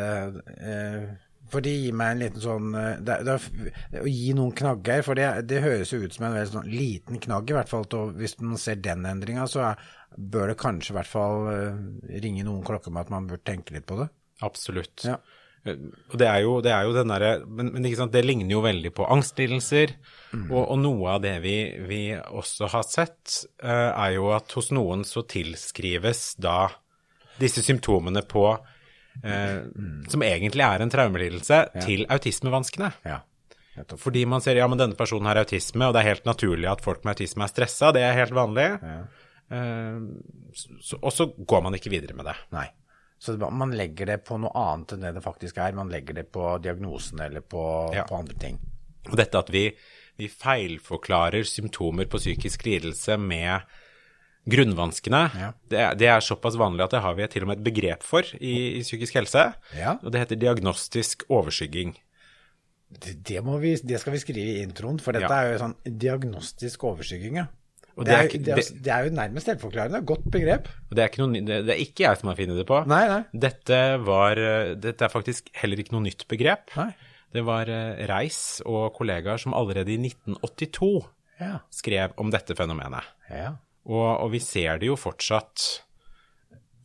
eh, 0.56 1.08
For 1.50 1.64
det 1.64 1.72
gir 1.78 1.96
meg 1.96 2.14
en 2.14 2.22
liten 2.24 2.44
sånn 2.44 2.76
eh, 2.78 3.00
det, 3.06 3.18
det, 3.26 3.38
Å 4.02 4.06
gi 4.10 4.36
noen 4.38 4.54
knagger, 4.60 5.04
for 5.06 5.18
det, 5.18 5.30
det 5.50 5.64
høres 5.64 5.94
jo 5.94 6.02
ut 6.04 6.16
som 6.16 6.28
en 6.28 6.36
veldig 6.38 6.54
sånn 6.54 6.70
liten 6.70 7.22
knagg, 7.24 7.50
i 7.50 7.58
hvert 7.58 7.72
fall. 7.72 7.88
til 7.90 8.14
hvis 8.20 8.38
man 8.42 8.60
ser 8.60 8.80
den 8.84 9.08
endringa, 9.08 9.48
så 9.50 9.70
er, 9.72 9.90
bør 10.16 10.52
det 10.52 10.60
kanskje 10.60 10.94
i 10.94 10.98
hvert 10.98 11.10
fall 11.10 11.50
ringe 12.22 12.46
noen 12.46 12.64
klokker 12.66 12.92
med 12.92 13.06
at 13.06 13.14
man 13.14 13.28
burde 13.30 13.46
tenke 13.46 13.76
litt 13.76 13.88
på 13.88 14.02
det. 14.02 14.10
Absolutt. 14.44 15.04
Ja. 15.04 15.18
Og 15.68 16.16
det 16.16 16.24
er 16.24 16.40
jo, 16.40 16.54
det 16.64 16.70
er 16.72 16.86
jo 16.88 16.94
den 16.96 17.10
derre 17.12 17.30
men, 17.44 17.68
men 17.74 17.84
det 17.84 18.22
ligner 18.24 18.54
jo 18.54 18.62
veldig 18.64 18.92
på 18.96 19.06
angstlidelser. 19.12 19.92
Og, 20.48 20.60
og 20.62 20.78
noe 20.80 21.16
av 21.16 21.24
det 21.24 21.36
vi, 21.44 21.56
vi 21.88 22.02
også 22.16 22.70
har 22.72 22.86
sett, 22.88 23.42
uh, 23.64 23.90
er 23.92 24.14
jo 24.16 24.30
at 24.32 24.52
hos 24.56 24.70
noen 24.72 25.04
så 25.04 25.24
tilskrives 25.28 26.32
da 26.40 26.70
disse 27.40 27.62
symptomene 27.64 28.20
på 28.28 28.44
eh, 29.24 29.60
Som 30.12 30.24
egentlig 30.26 30.64
er 30.66 30.82
en 30.84 30.90
traumelidelse, 30.92 31.60
til 31.86 32.04
autismevanskene. 32.12 32.90
Ja. 33.08 33.22
Fordi 33.96 34.26
man 34.28 34.42
ser 34.44 34.58
ja, 34.60 34.66
men 34.68 34.80
denne 34.80 34.98
personen 34.98 35.30
har 35.30 35.40
autisme, 35.40 35.86
og 35.88 35.94
det 35.96 36.02
er 36.02 36.10
helt 36.10 36.28
naturlig 36.28 36.68
at 36.68 36.84
folk 36.84 37.04
med 37.04 37.14
autisme 37.14 37.46
er 37.46 37.52
stressa, 37.52 37.94
det 37.96 38.02
er 38.04 38.18
helt 38.18 38.36
vanlig. 38.36 38.66
Eh, 39.50 40.02
så, 40.52 41.00
og 41.00 41.14
så 41.16 41.30
går 41.32 41.64
man 41.64 41.78
ikke 41.78 41.92
videre 41.92 42.18
med 42.18 42.28
det. 42.28 42.36
Nei. 42.54 42.68
Så 43.20 43.34
man 43.52 43.74
legger 43.76 44.08
det 44.08 44.18
på 44.24 44.38
noe 44.40 44.52
annet 44.56 44.94
enn 44.96 45.02
det 45.04 45.10
det 45.18 45.22
faktisk 45.24 45.58
er. 45.60 45.74
Man 45.76 45.90
legger 45.92 46.16
det 46.16 46.30
på 46.32 46.54
diagnosen 46.64 47.20
eller 47.20 47.42
på, 47.44 47.62
Ja. 47.94 48.06
på 48.08 48.16
andre 48.16 48.34
ting. 48.40 48.56
Og 49.10 49.16
dette 49.20 49.38
at 49.38 49.50
vi, 49.52 49.66
vi 50.16 50.28
feilforklarer 50.28 51.44
symptomer 51.44 52.08
på 52.08 52.16
psykisk 52.20 52.64
lidelse 52.64 53.18
med 53.20 53.60
grunnvanskene, 54.50 55.20
Ja. 55.36 55.52
det, 55.68 55.98
det 56.00 56.08
er 56.08 56.20
såpass 56.24 56.56
vanlig 56.56 56.84
at 56.86 56.94
det 56.96 57.02
har 57.04 57.14
vi 57.18 57.26
til 57.28 57.44
og 57.44 57.48
med 57.52 57.58
et 57.60 57.64
begrep 57.68 58.02
for 58.02 58.24
i, 58.40 58.78
i 58.80 58.82
psykisk 58.82 59.14
helse. 59.20 59.50
Ja. 59.76 59.98
Og 60.02 60.12
det 60.12 60.22
heter 60.24 60.40
diagnostisk 60.40 61.26
overskygging. 61.28 61.92
Det, 62.90 63.18
det, 63.22 63.42
vi, 63.62 63.74
det 63.84 64.00
skal 64.00 64.16
vi 64.16 64.18
skrive 64.18 64.56
i 64.56 64.62
introen, 64.64 64.98
for 64.98 65.12
dette 65.14 65.30
er 65.30 65.52
jo 65.52 65.60
sånn 65.60 65.76
diagnostisk 65.84 66.88
overskygging. 66.88 67.36
Ja. 67.44 67.46
Det, 67.98 68.08
er 68.14 68.28
det, 68.32 68.48
er, 68.54 68.60
det- 68.84 68.92
er 68.94 69.04
jo 69.08 69.10
nærmest 69.16 69.46
selvforklarende. 69.50 70.00
Godt 70.06 70.24
begrep. 70.32 70.68
Det 70.94 71.02
er, 71.04 71.16
noe, 71.20 71.40
det, 71.44 71.58
er 71.74 71.80
ikke 71.82 72.04
jeg 72.06 72.16
som 72.20 72.30
har 72.30 72.36
funnet 72.38 72.56
det 72.60 72.66
på. 72.68 72.78
Nei, 72.88 73.00
nei. 73.10 73.20
Dette, 73.46 73.80
var, 74.06 74.38
eh, 74.40 74.74
dette 74.80 75.04
er 75.04 75.12
faktisk 75.12 75.50
heller 75.60 75.82
ikke 75.82 75.92
noe 75.96 76.06
nytt 76.06 76.24
begrep. 76.30 76.70
Nei. 76.78 76.90
Det 77.34 77.42
var 77.46 77.68
eh, 77.70 78.00
Reis 78.10 78.60
og 78.66 78.92
kollegaer 78.96 79.38
som 79.42 79.54
allerede 79.54 79.92
i 79.94 79.98
1982 80.00 80.92
Ja. 81.40 81.58
skrev 81.72 82.12
om 82.20 82.30
dette 82.30 82.54
fenomenet. 82.58 83.04
ja. 83.30 83.56
Og, 83.90 84.20
og 84.20 84.28
vi 84.34 84.38
ser 84.44 84.76
det 84.78 84.90
jo 84.90 84.94
fortsatt 85.00 85.82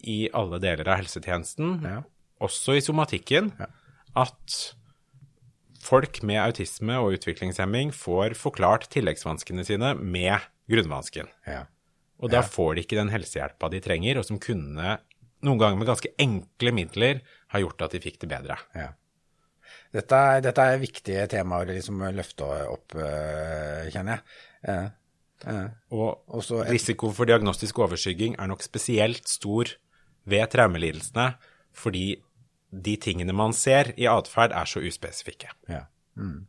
i 0.08 0.30
alle 0.34 0.60
deler 0.64 0.88
av 0.88 1.02
helsetjenesten, 1.02 1.82
Ja. 1.84 1.98
også 2.42 2.78
i 2.78 2.82
somatikken, 2.82 3.52
at 4.16 4.56
folk 5.86 6.22
med 6.24 6.40
autisme 6.42 6.96
og 7.02 7.18
utviklingshemming 7.18 7.92
får 7.94 8.34
forklart 8.40 8.88
tilleggsvanskene 8.96 9.66
sine 9.68 9.92
med 10.00 10.40
grunnvansken. 10.72 11.32
ja. 11.50 11.64
Og 12.24 12.32
da 12.32 12.40
får 12.48 12.78
de 12.78 12.84
ikke 12.86 12.96
den 12.96 13.12
helsehjelpa 13.12 13.68
de 13.74 13.82
trenger, 13.84 14.22
og 14.22 14.24
som 14.24 14.38
kunne, 14.40 14.94
noen 15.44 15.60
ganger 15.60 15.80
med 15.82 15.90
ganske 15.90 16.14
enkle 16.22 16.72
midler, 16.72 17.20
ha 17.52 17.60
gjort 17.60 17.84
at 17.84 17.96
de 17.96 18.00
fikk 18.04 18.22
det 18.24 18.32
bedre. 18.32 18.60
ja. 18.78 18.94
Dette, 19.96 20.20
dette 20.44 20.64
er 20.64 20.82
viktige 20.82 21.24
temaer 21.32 21.70
å 21.70 21.76
liksom 21.78 22.02
løfte 22.16 22.48
opp, 22.68 22.96
øh, 23.00 23.86
kjenner 23.94 24.18
jeg. 24.18 24.24
Eh, 24.68 24.90
eh. 25.52 25.68
Og 25.96 26.36
Også 26.40 26.66
risiko 26.68 27.12
for 27.16 27.30
diagnostisk 27.30 27.80
overskygging 27.86 28.36
er 28.36 28.50
nok 28.52 28.66
spesielt 28.66 29.30
stor 29.32 29.72
ved 30.28 30.52
traumelidelsene, 30.52 31.30
fordi 31.76 32.18
de 32.76 32.98
tingene 33.00 33.36
man 33.36 33.56
ser 33.56 33.94
i 33.96 34.08
atferd, 34.12 34.52
er 34.52 34.68
så 34.68 34.84
uspesifikke. 34.84 35.54
Ja. 35.72 35.86
Mm. 36.20 36.44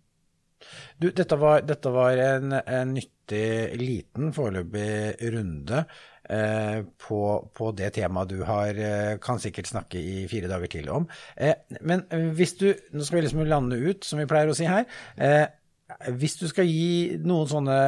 Du, 0.98 1.10
dette 1.10 1.38
var, 1.40 1.62
dette 1.66 1.92
var 1.92 2.20
en, 2.22 2.56
en 2.60 2.94
nyttig, 2.96 3.46
liten 3.80 4.32
foreløpig 4.36 5.32
runde 5.34 5.82
eh, 6.30 6.80
på, 7.06 7.20
på 7.56 7.70
det 7.78 7.92
temaet 7.98 8.32
du 8.32 8.40
har, 8.48 8.78
eh, 8.78 9.12
kan 9.22 9.42
sikkert 9.42 9.70
snakke 9.70 10.00
i 10.00 10.24
fire 10.30 10.50
dager 10.52 10.72
til 10.72 10.90
om. 10.94 11.08
Eh, 11.36 11.54
men 11.86 12.06
hvis 12.38 12.56
du, 12.60 12.70
nå 12.92 13.06
skal 13.06 13.20
vi 13.20 13.26
liksom 13.26 13.44
lande 13.46 13.80
ut, 13.82 14.06
som 14.06 14.22
vi 14.22 14.28
pleier 14.30 14.52
å 14.52 14.56
si 14.56 14.68
her, 14.70 14.86
eh, 15.16 15.46
hvis 16.16 16.38
du 16.40 16.48
skal 16.50 16.66
gi 16.66 17.18
noen 17.22 17.50
sånne 17.50 17.78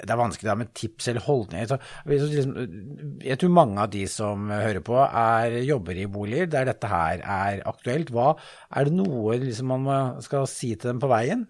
det 0.00 0.14
er 0.14 0.20
vanskelig 0.20 0.50
da 0.50 0.56
med 0.58 0.72
tips 0.76 1.10
eller 1.12 1.24
holdninger. 1.26 1.86
Liksom, 2.10 2.56
jeg 3.24 3.40
tror 3.40 3.54
mange 3.54 3.84
av 3.84 3.92
de 3.92 4.04
som 4.10 4.50
hører 4.52 4.82
på, 4.86 4.98
er, 5.04 5.60
jobber 5.66 6.00
i 6.00 6.08
boliger 6.10 6.50
der 6.50 6.68
dette 6.72 6.90
her 6.90 7.22
er 7.22 7.62
aktuelt. 7.68 8.12
Hva, 8.14 8.34
er 8.76 8.88
det 8.88 8.98
noe 8.98 9.38
liksom, 9.42 9.72
man 9.86 10.20
skal 10.24 10.48
si 10.50 10.74
til 10.74 10.94
dem 10.94 11.02
på 11.02 11.10
veien? 11.10 11.48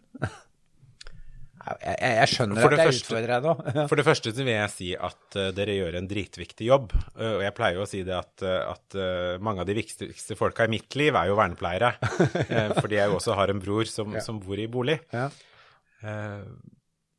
Jeg, 1.61 1.97
jeg, 2.01 2.29
skjønner 2.33 2.57
at 2.65 2.73
jeg 2.73 2.89
første- 2.89 3.05
utfordrer 3.05 3.33
deg 3.35 3.45
nå. 3.45 3.85
For 3.91 4.01
det 4.01 4.07
første 4.07 4.33
så 4.33 4.45
vil 4.47 4.55
jeg 4.55 4.73
si 4.73 4.89
at 4.97 5.37
eh, 5.39 5.51
dere 5.55 5.77
gjør 5.77 5.99
en 6.01 6.09
dritviktig 6.09 6.71
jobb. 6.71 6.95
Eh, 7.19 7.35
og 7.37 7.45
jeg 7.45 7.55
pleier 7.59 7.77
jo 7.77 7.85
å 7.85 7.91
si 7.91 8.01
det 8.07 8.17
at, 8.17 8.47
eh, 8.47 8.73
at 8.73 8.99
mange 9.45 9.63
av 9.63 9.69
de 9.69 9.77
viktigste 9.77 10.39
folka 10.41 10.67
i 10.67 10.73
mitt 10.73 10.97
liv 10.99 11.17
er 11.21 11.29
jo 11.31 11.37
vernepleiere. 11.39 11.93
Fordi 12.81 13.01
jeg 13.01 13.13
jo 13.13 13.21
også 13.21 13.37
har 13.39 13.53
en 13.53 13.63
bror 13.63 13.89
som, 13.91 14.17
som 14.25 14.41
bor 14.43 14.61
i 14.61 14.69
bolig. 14.73 14.99
Ja. 15.13 15.29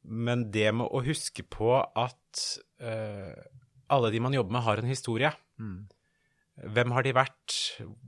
Men 0.04 0.48
det 0.54 0.70
med 0.74 0.90
å 0.90 1.04
huske 1.06 1.46
på 1.46 1.76
at 1.80 2.44
uh, 2.82 3.36
alle 3.92 4.12
de 4.14 4.22
man 4.24 4.34
jobber 4.34 4.56
med, 4.56 4.66
har 4.66 4.82
en 4.82 4.90
historie. 4.90 5.32
Hvem 6.62 6.94
har 6.94 7.06
de 7.06 7.14
vært? 7.16 7.58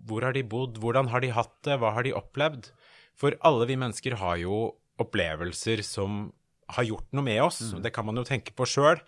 Hvor 0.08 0.26
har 0.26 0.36
de 0.36 0.44
bodd? 0.46 0.80
Hvordan 0.82 1.10
har 1.14 1.24
de 1.24 1.34
hatt 1.34 1.54
det? 1.66 1.78
Hva 1.82 1.94
har 1.96 2.06
de 2.06 2.16
opplevd? 2.18 2.72
For 3.18 3.38
alle 3.46 3.68
vi 3.70 3.78
mennesker 3.80 4.18
har 4.22 4.40
jo 4.42 4.64
opplevelser 5.02 5.82
som 5.86 6.32
har 6.74 6.86
gjort 6.88 7.10
noe 7.14 7.26
med 7.26 7.42
oss. 7.44 7.60
Det 7.84 7.92
kan 7.94 8.06
man 8.08 8.18
jo 8.18 8.26
tenke 8.28 8.54
på 8.56 8.66
sjøl. 8.70 9.02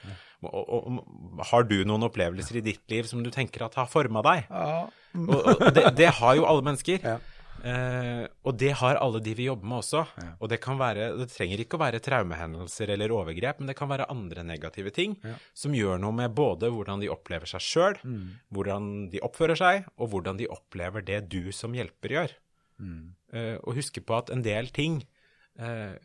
Har 0.45 1.65
du 1.69 1.77
noen 1.87 2.05
opplevelser 2.07 2.59
i 2.59 2.65
ditt 2.65 2.83
liv 2.91 3.07
som 3.09 3.23
du 3.25 3.31
tenker 3.33 3.65
at 3.65 3.77
har 3.79 3.89
forma 3.89 4.21
deg? 4.25 4.49
Ja. 4.49 4.85
Og, 5.15 5.39
og 5.39 5.69
det, 5.73 5.85
det 5.97 6.11
har 6.19 6.35
jo 6.37 6.45
alle 6.49 6.65
mennesker. 6.65 6.99
Ja. 7.01 7.17
Eh, 7.65 8.23
og 8.45 8.57
det 8.61 8.71
har 8.77 8.99
alle 9.01 9.19
de 9.25 9.33
vi 9.37 9.47
jobber 9.47 9.69
med 9.71 9.81
også. 9.81 10.03
Og 10.37 10.51
det 10.51 10.59
kan 10.63 10.77
være, 10.77 11.09
det 11.17 11.29
trenger 11.33 11.63
ikke 11.63 11.79
å 11.79 11.81
være 11.81 12.01
traumehendelser 12.05 12.93
eller 12.93 13.13
overgrep, 13.15 13.61
men 13.61 13.71
det 13.71 13.77
kan 13.79 13.89
være 13.89 14.09
andre 14.13 14.45
negative 14.45 14.93
ting 14.95 15.17
som 15.57 15.75
gjør 15.75 16.01
noe 16.03 16.13
med 16.15 16.35
både 16.37 16.69
hvordan 16.73 17.01
de 17.01 17.11
opplever 17.13 17.49
seg 17.49 17.65
sjøl, 17.65 17.99
hvordan 18.53 19.09
de 19.13 19.23
oppfører 19.25 19.59
seg, 19.59 19.89
og 19.97 20.13
hvordan 20.13 20.41
de 20.41 20.49
opplever 20.51 21.05
det 21.05 21.23
du 21.33 21.49
som 21.55 21.73
hjelper 21.75 22.19
gjør. 22.19 22.35
Eh, 23.35 23.55
og 23.63 23.77
huske 23.79 24.03
på 24.03 24.17
at 24.17 24.31
en 24.33 24.43
del 24.45 24.69
ting 24.75 24.99
eh, 25.59 25.95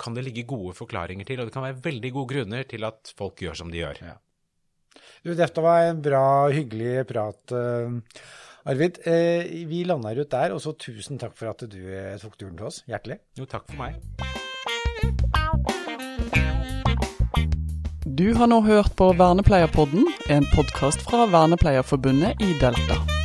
kan 0.00 0.16
det 0.16 0.24
ligge 0.26 0.48
gode 0.48 0.74
forklaringer 0.78 1.28
til, 1.28 1.40
og 1.40 1.48
det 1.48 1.54
kan 1.54 1.66
være 1.66 1.82
veldig 1.84 2.12
gode 2.16 2.34
grunner 2.34 2.66
til 2.68 2.86
at 2.88 3.12
folk 3.16 3.42
gjør 3.44 3.58
som 3.62 3.72
de 3.72 3.82
gjør. 3.82 4.02
Ja. 4.04 4.16
Du, 5.24 5.32
dette 5.36 5.62
var 5.62 5.86
en 5.86 6.00
bra, 6.02 6.24
hyggelig 6.52 7.04
prat, 7.10 7.54
eh, 7.56 8.16
Arvid. 8.64 8.98
Eh, 9.04 9.66
vi 9.68 9.84
lander 9.84 10.20
ut 10.20 10.30
der, 10.30 10.52
og 10.52 10.60
så 10.60 10.74
tusen 10.76 11.18
takk 11.18 11.36
for 11.38 11.52
at 11.52 11.64
du 11.70 11.80
eh, 11.80 12.18
tok 12.20 12.36
turen 12.38 12.56
til 12.58 12.68
oss. 12.68 12.82
Hjertelig. 12.90 13.20
Jo, 13.38 13.48
takk 13.48 13.66
for 13.70 13.80
meg. 13.80 13.96
Du 18.20 18.34
har 18.36 18.50
nå 18.50 18.60
hørt 18.66 18.92
på 18.98 19.12
Vernepleierpodden, 19.16 20.04
en 20.28 20.44
podkast 20.52 21.06
fra 21.06 21.24
Vernepleierforbundet 21.30 22.42
i 22.44 22.52
Delta. 22.60 23.19